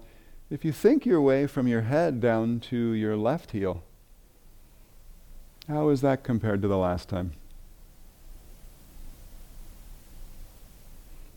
if 0.50 0.64
you 0.64 0.72
think 0.72 1.04
your 1.04 1.20
way 1.20 1.46
from 1.46 1.66
your 1.66 1.82
head 1.82 2.20
down 2.20 2.60
to 2.60 2.92
your 2.92 3.16
left 3.16 3.52
heel, 3.52 3.82
how 5.66 5.88
is 5.88 6.00
that 6.02 6.22
compared 6.22 6.62
to 6.62 6.68
the 6.68 6.76
last 6.76 7.08
time? 7.08 7.32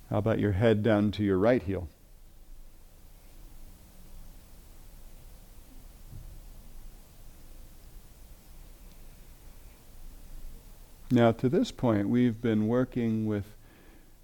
How 0.10 0.18
about 0.18 0.40
your 0.40 0.52
head 0.52 0.84
down 0.84 1.12
to 1.12 1.24
your 1.24 1.38
right 1.38 1.64
heel? 1.64 1.88
Now, 11.12 11.32
to 11.32 11.50
this 11.50 11.72
point, 11.72 12.10
we've 12.10 12.42
been 12.42 12.68
working 12.68 13.26
with 13.26 13.56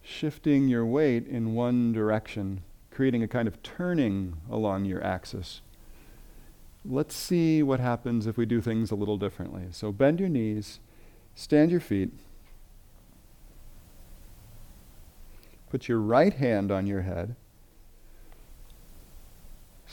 shifting 0.04 0.68
your 0.68 0.86
weight 0.86 1.28
in 1.28 1.56
one 1.56 1.92
direction, 1.94 2.62
creating 2.92 3.24
a 3.24 3.28
kind 3.28 3.48
of 3.48 3.62
turning 3.64 4.38
along 4.50 4.86
your 4.86 5.04
axis 5.04 5.62
let's 6.88 7.16
see 7.16 7.64
what 7.64 7.80
happens 7.80 8.28
if 8.28 8.38
we 8.38 8.46
do 8.46 8.62
things 8.62 8.92
a 8.92 8.96
little 8.96 9.18
differently. 9.18 9.64
So 9.72 9.92
bend 9.92 10.20
your 10.20 10.30
knees, 10.30 10.80
stand 11.34 11.72
your 11.72 11.80
feet, 11.80 12.12
put 15.70 15.88
your 15.88 16.00
right 16.00 16.34
hand 16.34 16.72
on 16.72 16.86
your 16.86 17.02
head. 17.02 17.36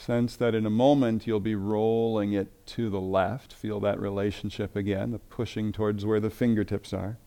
Sense 0.03 0.35
that 0.35 0.53
in 0.53 0.67
a 0.67 0.71
moment 0.71 1.29
you'll 1.29 1.39
be 1.39 1.55
rolling 1.55 2.33
it 2.33 2.67
to 2.67 2.91
the 2.91 3.01
left. 3.01 3.53
Feel 3.53 3.79
that 3.79 4.01
relationship 4.01 4.75
again, 4.75 5.13
the 5.13 5.21
pushing 5.21 5.71
towards 5.71 6.05
where 6.05 6.19
the 6.19 6.29
fingertips 6.29 6.93
are. 6.93 7.19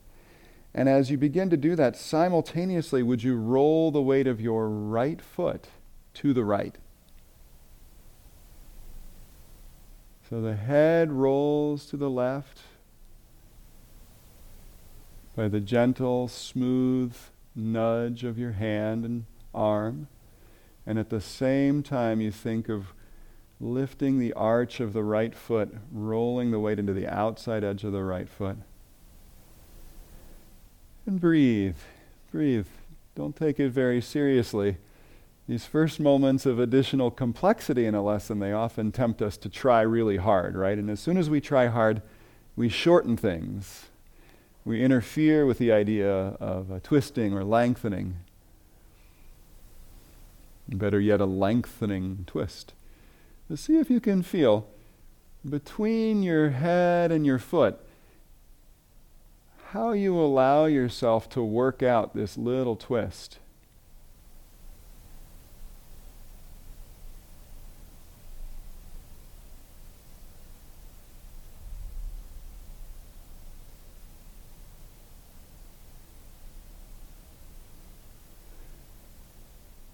And 0.73 0.89
as 0.89 1.09
you 1.09 1.17
begin 1.17 1.49
to 1.51 1.55
do 1.55 1.77
that, 1.77 1.95
simultaneously, 1.95 3.01
would 3.01 3.23
you 3.23 3.38
roll 3.38 3.91
the 3.91 4.01
weight 4.01 4.27
of 4.27 4.41
your 4.41 4.67
right 4.67 5.21
foot 5.21 5.69
to 6.15 6.33
the 6.33 6.43
right? 6.43 6.75
So 10.29 10.41
the 10.41 10.57
head 10.57 11.13
rolls 11.13 11.85
to 11.85 11.95
the 11.95 12.09
left 12.09 12.59
by 15.33 15.47
the 15.47 15.61
gentle, 15.61 16.27
smooth 16.27 17.15
nudge 17.55 18.25
of 18.25 18.38
your 18.38 18.51
hand 18.51 19.05
and 19.05 19.25
arm. 19.53 20.09
And 20.86 21.00
at 21.00 21.10
the 21.10 21.21
same 21.21 21.82
time, 21.84 22.21
you 22.21 22.32
think 22.32 22.69
of 22.69 22.93
lifting 23.60 24.19
the 24.19 24.34
arch 24.34 24.80
of 24.80 24.93
the 24.93 25.04
right 25.04 25.34
foot, 25.34 25.74
rolling 25.91 26.52
the 26.52 26.60
weight 26.60 26.80
into 26.80 26.93
the 26.93 27.08
outside 27.08 27.63
edge 27.63 27.84
of 27.84 27.91
the 27.91 28.04
right 28.04 28.30
foot. 28.30 28.58
And 31.06 31.19
breathe. 31.19 31.78
Breathe. 32.32 32.67
Don't 33.15 33.36
take 33.36 33.60
it 33.60 33.69
very 33.69 34.02
seriously 34.02 34.78
these 35.48 35.65
first 35.65 36.00
moments 36.00 36.48
of 36.48 36.60
additional 36.60 37.12
complexity 37.12 37.86
in 37.86 37.93
a 37.93 38.02
lesson, 38.02 38.39
they 38.39 38.52
often 38.52 38.91
tempt 38.91 39.21
us 39.21 39.38
to 39.38 39.50
try 39.50 39.82
really 39.82 40.17
hard, 40.17 40.56
right? 40.56 40.78
And 40.78 40.89
as 40.89 41.00
soon 41.00 41.17
as 41.17 41.30
we 41.30 41.39
try 41.39 41.67
hard, 41.67 42.02
we 42.56 42.67
shorten 42.67 43.15
things. 43.15 43.86
We 44.63 44.84
interfere 44.84 45.45
with 45.45 45.60
the 45.60 45.71
idea 45.71 46.10
of 46.10 46.71
a 46.71 46.80
twisting 46.80 47.34
or 47.34 47.43
lengthening. 47.43 48.15
Better 50.67 50.99
yet, 50.99 51.21
a 51.21 51.25
lengthening 51.25 52.23
twist. 52.25 52.73
But 53.49 53.60
see 53.60 53.78
if 53.78 53.89
you 53.89 53.99
can 53.99 54.23
feel 54.23 54.67
between 55.47 56.23
your 56.23 56.49
head 56.49 57.12
and 57.12 57.25
your 57.25 57.38
foot 57.38 57.80
how 59.75 59.91
you 59.91 60.17
allow 60.17 60.65
yourself 60.65 61.28
to 61.30 61.43
work 61.43 61.84
out 61.84 62.15
this 62.15 62.38
little 62.38 62.78
twist. 62.78 63.39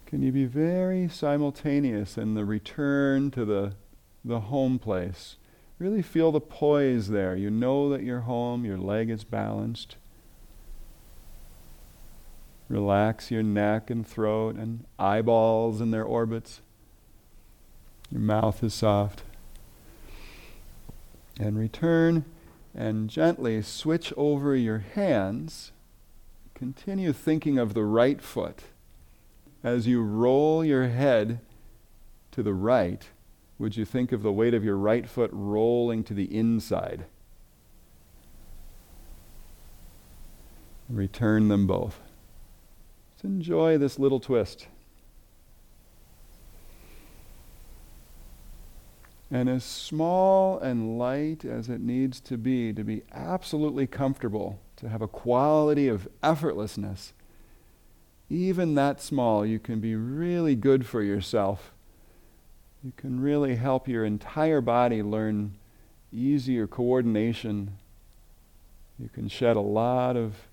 Can 0.06 0.21
you 0.36 0.48
be 0.48 0.54
very 0.54 1.10
simultaneous 1.10 2.18
in 2.18 2.36
the 2.36 2.46
return 2.46 3.32
to 3.32 3.44
the, 3.44 3.74
the 4.24 4.42
home 4.42 4.80
place? 4.80 5.36
Really 5.78 6.02
feel 6.02 6.32
the 6.32 6.40
poise 6.40 7.10
there. 7.10 7.36
You 7.36 7.50
know 7.50 7.90
that 7.90 8.04
you're 8.04 8.22
home, 8.22 8.64
your 8.64 8.78
leg 8.78 9.10
is 9.10 9.24
balanced. 9.24 9.98
Relax 12.70 13.30
your 13.32 13.44
neck 13.44 13.90
and 13.90 14.08
throat 14.08 14.56
and 14.56 14.86
eyeballs 14.98 15.82
in 15.82 15.92
their 15.92 16.06
orbits. 16.06 16.62
Your 18.10 18.22
mouth 18.22 18.64
is 18.64 18.74
soft. 18.74 19.24
And 21.40 21.58
return 21.58 22.24
and 22.74 23.10
gently 23.10 23.62
switch 23.62 24.14
over 24.16 24.56
your 24.56 24.80
hands. 24.80 25.72
Continue 26.54 27.12
thinking 27.12 27.58
of 27.58 27.74
the 27.74 27.84
right 27.84 28.22
foot 28.22 28.64
as 29.64 29.88
you 29.88 30.02
roll 30.02 30.66
your 30.66 30.88
head 30.88 31.40
to 32.32 32.42
the 32.42 32.54
right, 32.54 33.08
would 33.60 33.78
you 33.78 33.86
think 33.86 34.12
of 34.12 34.24
the 34.24 34.32
weight 34.32 34.54
of 34.54 34.64
your 34.64 34.78
right 34.78 35.08
foot 35.08 35.30
rolling 35.34 36.04
to 36.06 36.14
the 36.14 36.36
inside? 36.36 37.06
Return 40.90 41.48
them 41.48 41.68
both. 41.68 42.00
Let's 43.12 43.24
enjoy 43.24 43.78
this 43.78 44.00
little 44.00 44.20
twist. 44.20 44.68
And 49.30 49.48
as 49.48 49.64
small 49.64 50.60
and 50.60 50.98
light 50.98 51.46
as 51.46 51.70
it 51.70 51.80
needs 51.80 52.20
to 52.22 52.38
be, 52.38 52.74
to 52.74 52.84
be 52.84 53.04
absolutely 53.14 53.88
comfortable, 53.88 54.60
to 54.78 54.90
have 54.90 55.02
a 55.02 55.08
quality 55.08 55.88
of 55.88 56.10
effortlessness 56.22 57.14
even 58.32 58.76
that 58.76 59.02
small, 59.02 59.46
you 59.46 59.60
can 59.60 59.82
be 59.82 59.96
really 59.96 60.56
good 60.56 60.86
for 60.86 61.02
yourself. 61.02 61.72
You 62.82 62.94
can 62.96 63.20
really 63.20 63.58
help 63.58 63.88
your 63.88 64.06
entire 64.06 64.62
body 64.62 65.04
learn 65.04 65.56
easier 66.14 66.66
coordination. 66.66 67.78
You 68.98 69.10
can 69.10 69.28
shed 69.28 69.58
a 69.58 69.62
lot 69.62 70.16
of 70.16 70.48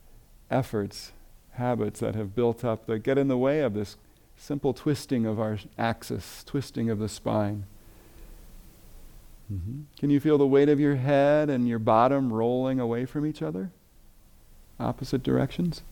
efforts, 0.50 1.12
habits 1.52 2.00
that 2.00 2.16
have 2.16 2.34
built 2.34 2.64
up 2.64 2.86
that 2.86 3.04
get 3.04 3.16
in 3.16 3.28
the 3.28 3.38
way 3.38 3.60
of 3.60 3.74
this 3.74 3.96
simple 4.36 4.74
twisting 4.74 5.24
of 5.24 5.38
our 5.38 5.58
axis, 5.78 6.42
twisting 6.44 6.90
of 6.90 6.98
the 6.98 7.08
spine. 7.08 7.64
Mm-hmm. 9.52 9.82
Can 9.98 10.10
you 10.10 10.18
feel 10.18 10.36
the 10.36 10.46
weight 10.46 10.68
of 10.68 10.80
your 10.80 10.96
head 10.96 11.48
and 11.48 11.68
your 11.68 11.78
bottom 11.78 12.32
rolling 12.32 12.80
away 12.80 13.04
from 13.06 13.24
each 13.24 13.40
other? 13.40 13.70
Opposite 14.80 15.22
directions? 15.22 15.82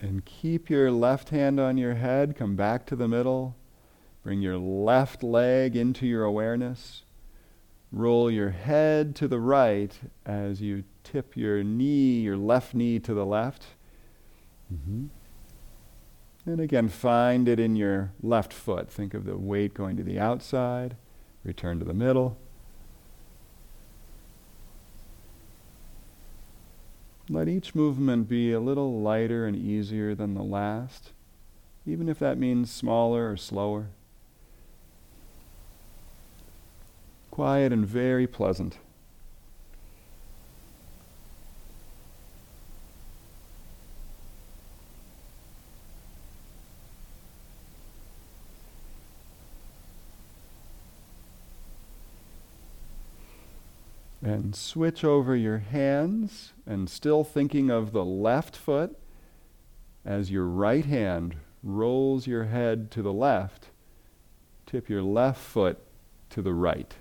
And 0.00 0.24
keep 0.24 0.70
your 0.70 0.90
left 0.90 1.30
hand 1.30 1.58
on 1.58 1.76
your 1.76 1.94
head, 1.94 2.36
come 2.36 2.54
back 2.54 2.86
to 2.86 2.96
the 2.96 3.08
middle. 3.08 3.56
Bring 4.22 4.42
your 4.42 4.58
left 4.58 5.22
leg 5.22 5.74
into 5.74 6.06
your 6.06 6.24
awareness. 6.24 7.02
Roll 7.90 8.30
your 8.30 8.50
head 8.50 9.16
to 9.16 9.26
the 9.26 9.40
right 9.40 9.98
as 10.26 10.60
you 10.60 10.84
tip 11.02 11.36
your 11.36 11.64
knee, 11.64 12.20
your 12.20 12.36
left 12.36 12.74
knee 12.74 12.98
to 13.00 13.14
the 13.14 13.24
left. 13.24 13.68
Mm-hmm. 14.72 15.06
And 16.44 16.60
again, 16.60 16.88
find 16.88 17.48
it 17.48 17.58
in 17.58 17.76
your 17.76 18.12
left 18.22 18.52
foot. 18.52 18.90
Think 18.90 19.14
of 19.14 19.24
the 19.24 19.36
weight 19.36 19.74
going 19.74 19.96
to 19.96 20.02
the 20.02 20.18
outside, 20.18 20.96
return 21.42 21.78
to 21.78 21.84
the 21.84 21.94
middle. 21.94 22.38
Let 27.30 27.48
each 27.48 27.74
movement 27.74 28.28
be 28.28 28.52
a 28.52 28.60
little 28.60 29.00
lighter 29.00 29.46
and 29.46 29.54
easier 29.54 30.14
than 30.14 30.34
the 30.34 30.42
last, 30.42 31.12
even 31.84 32.08
if 32.08 32.18
that 32.20 32.38
means 32.38 32.70
smaller 32.70 33.30
or 33.30 33.36
slower. 33.36 33.88
Quiet 37.30 37.72
and 37.72 37.86
very 37.86 38.26
pleasant. 38.26 38.78
Switch 54.54 55.04
over 55.04 55.34
your 55.36 55.58
hands 55.58 56.52
and 56.66 56.88
still 56.88 57.24
thinking 57.24 57.70
of 57.70 57.92
the 57.92 58.04
left 58.04 58.56
foot 58.56 58.96
as 60.04 60.30
your 60.30 60.46
right 60.46 60.84
hand 60.86 61.36
rolls 61.62 62.26
your 62.26 62.44
head 62.44 62.90
to 62.92 63.02
the 63.02 63.12
left, 63.12 63.66
tip 64.66 64.88
your 64.88 65.02
left 65.02 65.40
foot 65.40 65.78
to 66.30 66.40
the 66.40 66.54
right. 66.54 66.94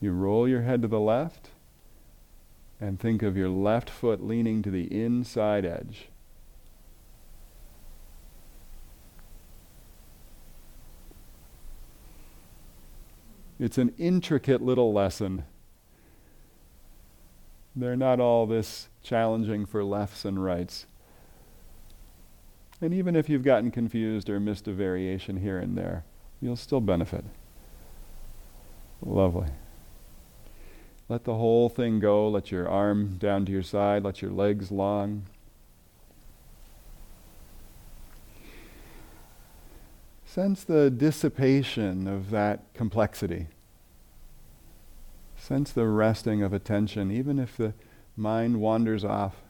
You 0.00 0.12
roll 0.12 0.46
your 0.46 0.62
head 0.62 0.82
to 0.82 0.88
the 0.88 1.00
left 1.00 1.50
and 2.80 3.00
think 3.00 3.22
of 3.22 3.36
your 3.36 3.48
left 3.48 3.88
foot 3.88 4.22
leaning 4.22 4.62
to 4.62 4.70
the 4.70 4.84
inside 4.92 5.64
edge. 5.64 6.09
It's 13.60 13.76
an 13.76 13.92
intricate 13.98 14.62
little 14.62 14.90
lesson. 14.90 15.44
They're 17.76 17.94
not 17.94 18.18
all 18.18 18.46
this 18.46 18.88
challenging 19.02 19.66
for 19.66 19.84
lefts 19.84 20.24
and 20.24 20.42
rights. 20.42 20.86
And 22.80 22.94
even 22.94 23.14
if 23.14 23.28
you've 23.28 23.44
gotten 23.44 23.70
confused 23.70 24.30
or 24.30 24.40
missed 24.40 24.66
a 24.66 24.72
variation 24.72 25.36
here 25.36 25.58
and 25.58 25.76
there, 25.76 26.04
you'll 26.40 26.56
still 26.56 26.80
benefit. 26.80 27.22
Lovely. 29.02 29.48
Let 31.10 31.24
the 31.24 31.34
whole 31.34 31.68
thing 31.68 32.00
go. 32.00 32.30
Let 32.30 32.50
your 32.50 32.66
arm 32.66 33.18
down 33.18 33.44
to 33.44 33.52
your 33.52 33.62
side. 33.62 34.04
Let 34.04 34.22
your 34.22 34.30
legs 34.30 34.70
long. 34.70 35.24
Sense 40.32 40.62
the 40.62 40.92
dissipation 40.92 42.06
of 42.06 42.30
that 42.30 42.72
complexity. 42.72 43.48
Sense 45.36 45.72
the 45.72 45.88
resting 45.88 46.40
of 46.40 46.52
attention, 46.52 47.10
even 47.10 47.40
if 47.40 47.56
the 47.56 47.74
mind 48.16 48.60
wanders 48.60 49.04
off. 49.04 49.42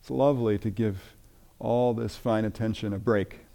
It's 0.00 0.12
lovely 0.12 0.58
to 0.58 0.70
give 0.70 1.16
all 1.58 1.92
this 1.92 2.14
fine 2.14 2.44
attention 2.44 2.92
a 2.92 3.00
break. 3.00 3.46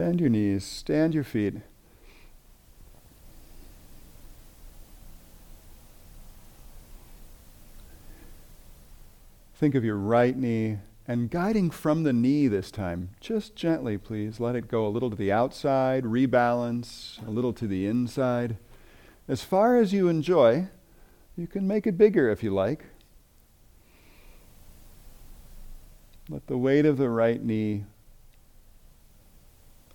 Bend 0.00 0.18
your 0.18 0.30
knees, 0.30 0.64
stand 0.64 1.12
your 1.12 1.24
feet. 1.24 1.56
Think 9.54 9.74
of 9.74 9.84
your 9.84 9.96
right 9.96 10.34
knee 10.34 10.78
and 11.06 11.30
guiding 11.30 11.68
from 11.68 12.04
the 12.04 12.14
knee 12.14 12.48
this 12.48 12.70
time. 12.70 13.10
Just 13.20 13.54
gently, 13.54 13.98
please. 13.98 14.40
Let 14.40 14.56
it 14.56 14.68
go 14.68 14.86
a 14.86 14.88
little 14.88 15.10
to 15.10 15.16
the 15.16 15.30
outside, 15.30 16.04
rebalance, 16.04 17.22
a 17.26 17.30
little 17.30 17.52
to 17.52 17.66
the 17.66 17.86
inside. 17.86 18.56
As 19.28 19.42
far 19.42 19.76
as 19.76 19.92
you 19.92 20.08
enjoy, 20.08 20.68
you 21.36 21.46
can 21.46 21.68
make 21.68 21.86
it 21.86 21.98
bigger 21.98 22.30
if 22.30 22.42
you 22.42 22.54
like. 22.54 22.86
Let 26.30 26.46
the 26.46 26.56
weight 26.56 26.86
of 26.86 26.96
the 26.96 27.10
right 27.10 27.44
knee 27.44 27.84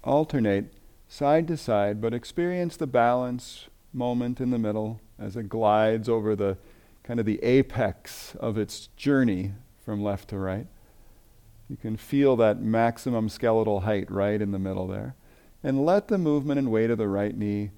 alternate 0.06 0.74
side 1.08 1.48
to 1.48 1.58
side, 1.58 2.00
but 2.02 2.14
experience 2.14 2.78
the 2.78 2.88
balance 2.88 3.68
moment 3.94 4.40
in 4.40 4.52
the 4.52 4.58
middle 4.58 5.02
as 5.18 5.36
it 5.36 5.50
glides 5.50 6.10
over 6.10 6.36
the 6.36 6.58
kind 7.04 7.20
of 7.20 7.26
the 7.26 7.42
apex 7.44 8.36
of 8.40 8.58
its 8.58 8.88
journey 8.98 9.54
from 9.84 10.04
left 10.04 10.30
to 10.30 10.38
right. 10.38 10.68
You 11.70 11.78
can 11.78 11.98
feel 11.98 12.36
that 12.38 12.62
maximum 12.62 13.30
skeletal 13.30 13.82
height 13.82 14.10
right 14.12 14.42
in 14.42 14.52
the 14.52 14.60
middle 14.60 14.88
there. 14.88 15.16
And 15.64 15.86
let 15.86 16.08
the 16.08 16.18
movement 16.18 16.60
and 16.60 16.72
weight 16.72 16.92
of 16.92 16.98
the 16.98 17.08
right 17.08 17.36
knee 17.36 17.72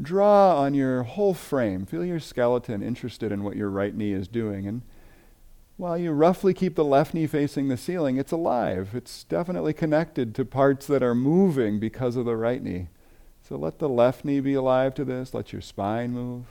draw 0.00 0.60
on 0.60 0.74
your 0.74 1.02
whole 1.04 1.34
frame. 1.34 1.86
Feel 1.86 2.04
your 2.04 2.20
skeleton 2.20 2.82
interested 2.82 3.32
in 3.32 3.42
what 3.42 3.56
your 3.56 3.70
right 3.70 3.94
knee 3.94 4.12
is 4.12 4.28
doing. 4.28 4.66
And 4.66 4.82
while 5.78 5.96
you 5.96 6.10
roughly 6.10 6.52
keep 6.52 6.74
the 6.74 6.84
left 6.84 7.14
knee 7.14 7.28
facing 7.28 7.68
the 7.68 7.76
ceiling, 7.76 8.18
it's 8.18 8.32
alive. 8.32 8.90
It's 8.94 9.22
definitely 9.22 9.72
connected 9.72 10.34
to 10.34 10.44
parts 10.44 10.88
that 10.88 11.04
are 11.04 11.14
moving 11.14 11.78
because 11.78 12.16
of 12.16 12.24
the 12.24 12.36
right 12.36 12.60
knee. 12.60 12.88
So 13.48 13.56
let 13.56 13.78
the 13.78 13.88
left 13.88 14.24
knee 14.24 14.40
be 14.40 14.54
alive 14.54 14.92
to 14.96 15.04
this. 15.04 15.32
Let 15.32 15.52
your 15.52 15.62
spine 15.62 16.10
move. 16.10 16.46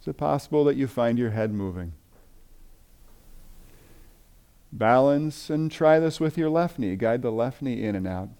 Is 0.00 0.08
it 0.08 0.16
possible 0.16 0.64
that 0.64 0.76
you 0.76 0.86
find 0.86 1.18
your 1.18 1.30
head 1.30 1.52
moving? 1.52 1.92
Balance 4.72 5.50
and 5.50 5.70
try 5.70 5.98
this 5.98 6.18
with 6.18 6.38
your 6.38 6.48
left 6.48 6.78
knee. 6.78 6.96
Guide 6.96 7.20
the 7.20 7.30
left 7.30 7.60
knee 7.60 7.82
in 7.82 7.94
and 7.94 8.08
out. 8.08 8.30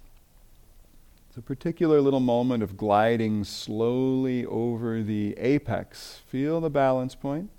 It's 1.29 1.37
a 1.37 1.43
particular 1.43 2.01
little 2.01 2.21
moment 2.21 2.63
of 2.63 2.79
gliding 2.79 3.45
slowly 3.45 4.47
over 4.47 5.03
the 5.03 5.35
apex. 5.37 6.23
Feel 6.27 6.63
the 6.63 6.71
balance 6.71 7.15
point. 7.15 7.51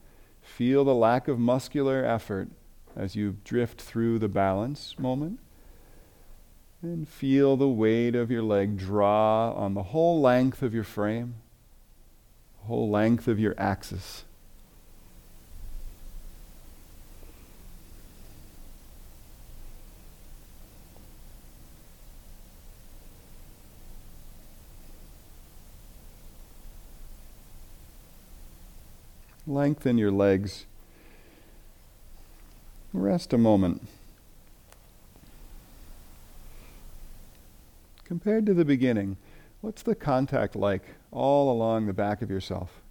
Feel 0.59 0.83
the 0.83 0.93
lack 0.93 1.29
of 1.29 1.39
muscular 1.39 2.03
effort 2.03 2.49
as 2.93 3.15
you 3.15 3.37
drift 3.45 3.79
through 3.79 4.19
the 4.19 4.27
balance 4.27 4.93
moment. 4.99 5.39
And 6.81 7.07
feel 7.07 7.55
the 7.55 7.69
weight 7.69 8.13
of 8.13 8.29
your 8.29 8.43
leg 8.43 8.75
draw 8.75 9.53
on 9.53 9.73
the 9.73 9.83
whole 9.83 10.19
length 10.19 10.61
of 10.61 10.73
your 10.73 10.83
frame, 10.83 11.35
the 12.59 12.67
whole 12.67 12.89
length 12.89 13.29
of 13.29 13.39
your 13.39 13.55
axis. 13.57 14.25
Lengthen 29.49 29.97
your 29.97 30.11
legs. 30.11 30.67
Rest 32.93 33.33
a 33.33 33.37
moment. 33.37 33.87
Compared 38.03 38.45
to 38.45 38.53
the 38.53 38.63
beginning, 38.63 39.17
what's 39.61 39.81
the 39.81 39.95
contact 39.95 40.55
like 40.55 40.83
all 41.11 41.51
along 41.51 41.87
the 41.87 41.93
back 41.93 42.21
of 42.21 42.29
yourself? 42.29 42.83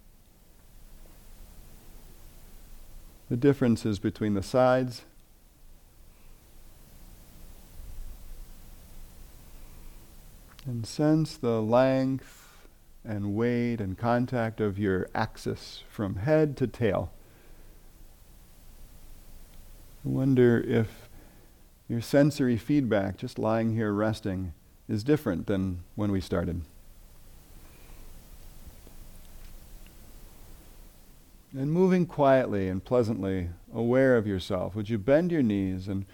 The 3.29 3.37
differences 3.37 3.97
between 3.97 4.33
the 4.33 4.43
sides. 4.43 5.05
And 10.65 10.85
sense 10.85 11.37
the 11.37 11.61
length 11.61 12.38
and 13.03 13.35
weight 13.35 13.79
and 13.79 13.97
contact 13.97 14.59
of 14.59 14.77
your 14.77 15.07
axis 15.15 15.83
from 15.89 16.17
head 16.17 16.57
to 16.57 16.67
tail. 16.67 17.11
I 20.05 20.09
wonder 20.09 20.59
if 20.59 21.09
your 21.87 22.01
sensory 22.01 22.57
feedback, 22.57 23.17
just 23.17 23.39
lying 23.39 23.73
here 23.73 23.91
resting, 23.91 24.53
is 24.87 25.03
different 25.03 25.47
than 25.47 25.83
when 25.95 26.11
we 26.11 26.21
started. 26.21 26.61
And 31.51 31.71
moving 31.71 32.05
quietly 32.05 32.69
and 32.69 32.83
pleasantly, 32.83 33.49
aware 33.73 34.15
of 34.17 34.27
yourself, 34.27 34.75
would 34.75 34.89
you 34.89 34.99
bend 34.99 35.31
your 35.31 35.41
knees 35.41 35.87
and 35.87 36.05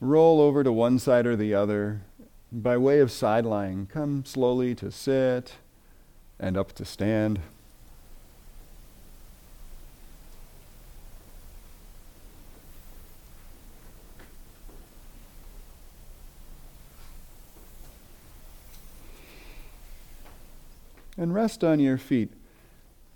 roll 0.00 0.40
over 0.40 0.64
to 0.64 0.72
one 0.72 0.98
side 0.98 1.26
or 1.26 1.36
the 1.36 1.54
other? 1.54 2.02
By 2.50 2.76
way 2.76 2.98
of 2.98 3.12
side 3.12 3.46
lying, 3.46 3.86
come 3.86 4.24
slowly 4.24 4.74
to 4.76 4.90
sit 4.90 5.52
and 6.40 6.56
up 6.56 6.72
to 6.72 6.84
stand. 6.84 7.38
And 21.18 21.34
rest 21.34 21.62
on 21.62 21.80
your 21.80 21.98
feet, 21.98 22.32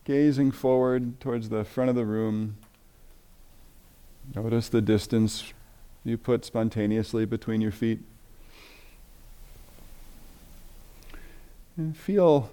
gazing 0.05 0.51
forward 0.51 1.19
towards 1.21 1.49
the 1.49 1.65
front 1.65 1.89
of 1.89 1.97
the 1.97 2.05
room. 2.05 2.57
Notice 4.35 4.69
the 4.69 4.83
distance 4.83 5.55
you 6.05 6.19
put 6.19 6.45
spontaneously 6.45 7.25
between 7.25 7.63
your 7.63 7.73
feet. 7.73 8.01
And 11.79 11.97
feel 11.97 12.51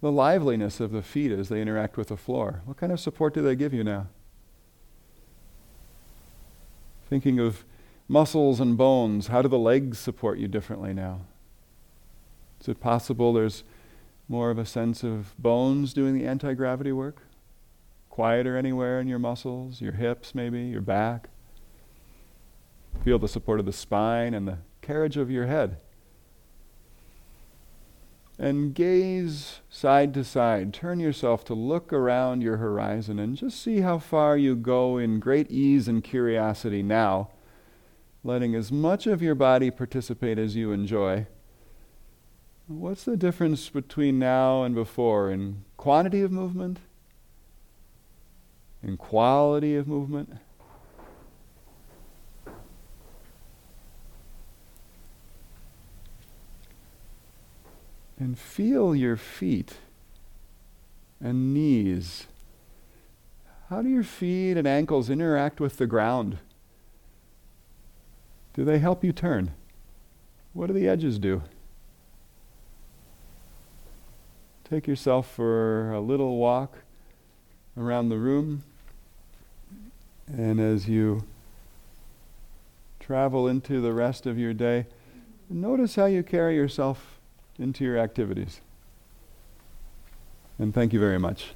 the 0.00 0.10
liveliness 0.10 0.80
of 0.80 0.92
the 0.92 1.02
feet 1.02 1.30
as 1.30 1.48
they 1.48 1.60
interact 1.60 1.96
with 1.96 2.08
the 2.08 2.16
floor. 2.16 2.62
What 2.64 2.76
kind 2.76 2.92
of 2.92 3.00
support 3.00 3.34
do 3.34 3.42
they 3.42 3.54
give 3.54 3.74
you 3.74 3.84
now? 3.84 4.06
Thinking 7.08 7.38
of 7.38 7.64
muscles 8.08 8.60
and 8.60 8.76
bones, 8.76 9.26
how 9.26 9.42
do 9.42 9.48
the 9.48 9.58
legs 9.58 9.98
support 9.98 10.38
you 10.38 10.48
differently 10.48 10.94
now? 10.94 11.20
Is 12.60 12.68
it 12.68 12.80
possible 12.80 13.32
there's 13.32 13.64
more 14.28 14.50
of 14.50 14.58
a 14.58 14.66
sense 14.66 15.02
of 15.02 15.34
bones 15.38 15.92
doing 15.92 16.16
the 16.16 16.26
anti 16.26 16.54
gravity 16.54 16.92
work? 16.92 17.22
Quieter 18.08 18.56
anywhere 18.56 19.00
in 19.00 19.08
your 19.08 19.18
muscles, 19.18 19.80
your 19.80 19.92
hips 19.92 20.34
maybe, 20.34 20.62
your 20.62 20.80
back? 20.80 21.28
Feel 23.04 23.18
the 23.18 23.28
support 23.28 23.60
of 23.60 23.66
the 23.66 23.72
spine 23.72 24.34
and 24.34 24.46
the 24.46 24.58
carriage 24.82 25.16
of 25.16 25.30
your 25.30 25.46
head 25.46 25.78
and 28.40 28.74
gaze 28.74 29.60
side 29.68 30.14
to 30.14 30.24
side. 30.24 30.72
Turn 30.72 30.98
yourself 30.98 31.44
to 31.44 31.54
look 31.54 31.92
around 31.92 32.42
your 32.42 32.56
horizon 32.56 33.18
and 33.18 33.36
just 33.36 33.62
see 33.62 33.82
how 33.82 33.98
far 33.98 34.34
you 34.38 34.56
go 34.56 34.96
in 34.96 35.20
great 35.20 35.50
ease 35.50 35.86
and 35.86 36.02
curiosity 36.02 36.82
now, 36.82 37.28
letting 38.24 38.54
as 38.54 38.72
much 38.72 39.06
of 39.06 39.20
your 39.20 39.34
body 39.34 39.70
participate 39.70 40.38
as 40.38 40.56
you 40.56 40.72
enjoy. 40.72 41.26
What's 42.66 43.04
the 43.04 43.16
difference 43.16 43.68
between 43.68 44.18
now 44.18 44.62
and 44.62 44.74
before 44.74 45.30
in 45.30 45.64
quantity 45.76 46.22
of 46.22 46.32
movement? 46.32 46.78
In 48.82 48.96
quality 48.96 49.76
of 49.76 49.86
movement? 49.86 50.32
And 58.20 58.38
feel 58.38 58.94
your 58.94 59.16
feet 59.16 59.78
and 61.20 61.54
knees. 61.54 62.26
How 63.70 63.80
do 63.82 63.88
your 63.88 64.02
feet 64.02 64.56
and 64.58 64.68
ankles 64.68 65.08
interact 65.08 65.58
with 65.58 65.78
the 65.78 65.86
ground? 65.86 66.38
Do 68.52 68.64
they 68.64 68.78
help 68.78 69.02
you 69.02 69.12
turn? 69.12 69.52
What 70.52 70.66
do 70.66 70.74
the 70.74 70.86
edges 70.86 71.18
do? 71.18 71.42
Take 74.68 74.86
yourself 74.86 75.28
for 75.30 75.90
a 75.92 76.00
little 76.00 76.36
walk 76.36 76.78
around 77.76 78.08
the 78.08 78.18
room, 78.18 78.64
and 80.26 80.60
as 80.60 80.88
you 80.88 81.24
travel 82.98 83.48
into 83.48 83.80
the 83.80 83.92
rest 83.92 84.26
of 84.26 84.38
your 84.38 84.52
day, 84.52 84.86
notice 85.48 85.96
how 85.96 86.04
you 86.04 86.22
carry 86.22 86.54
yourself 86.54 87.19
into 87.60 87.84
your 87.84 87.98
activities. 87.98 88.60
And 90.58 90.74
thank 90.74 90.92
you 90.92 91.00
very 91.00 91.18
much. 91.18 91.52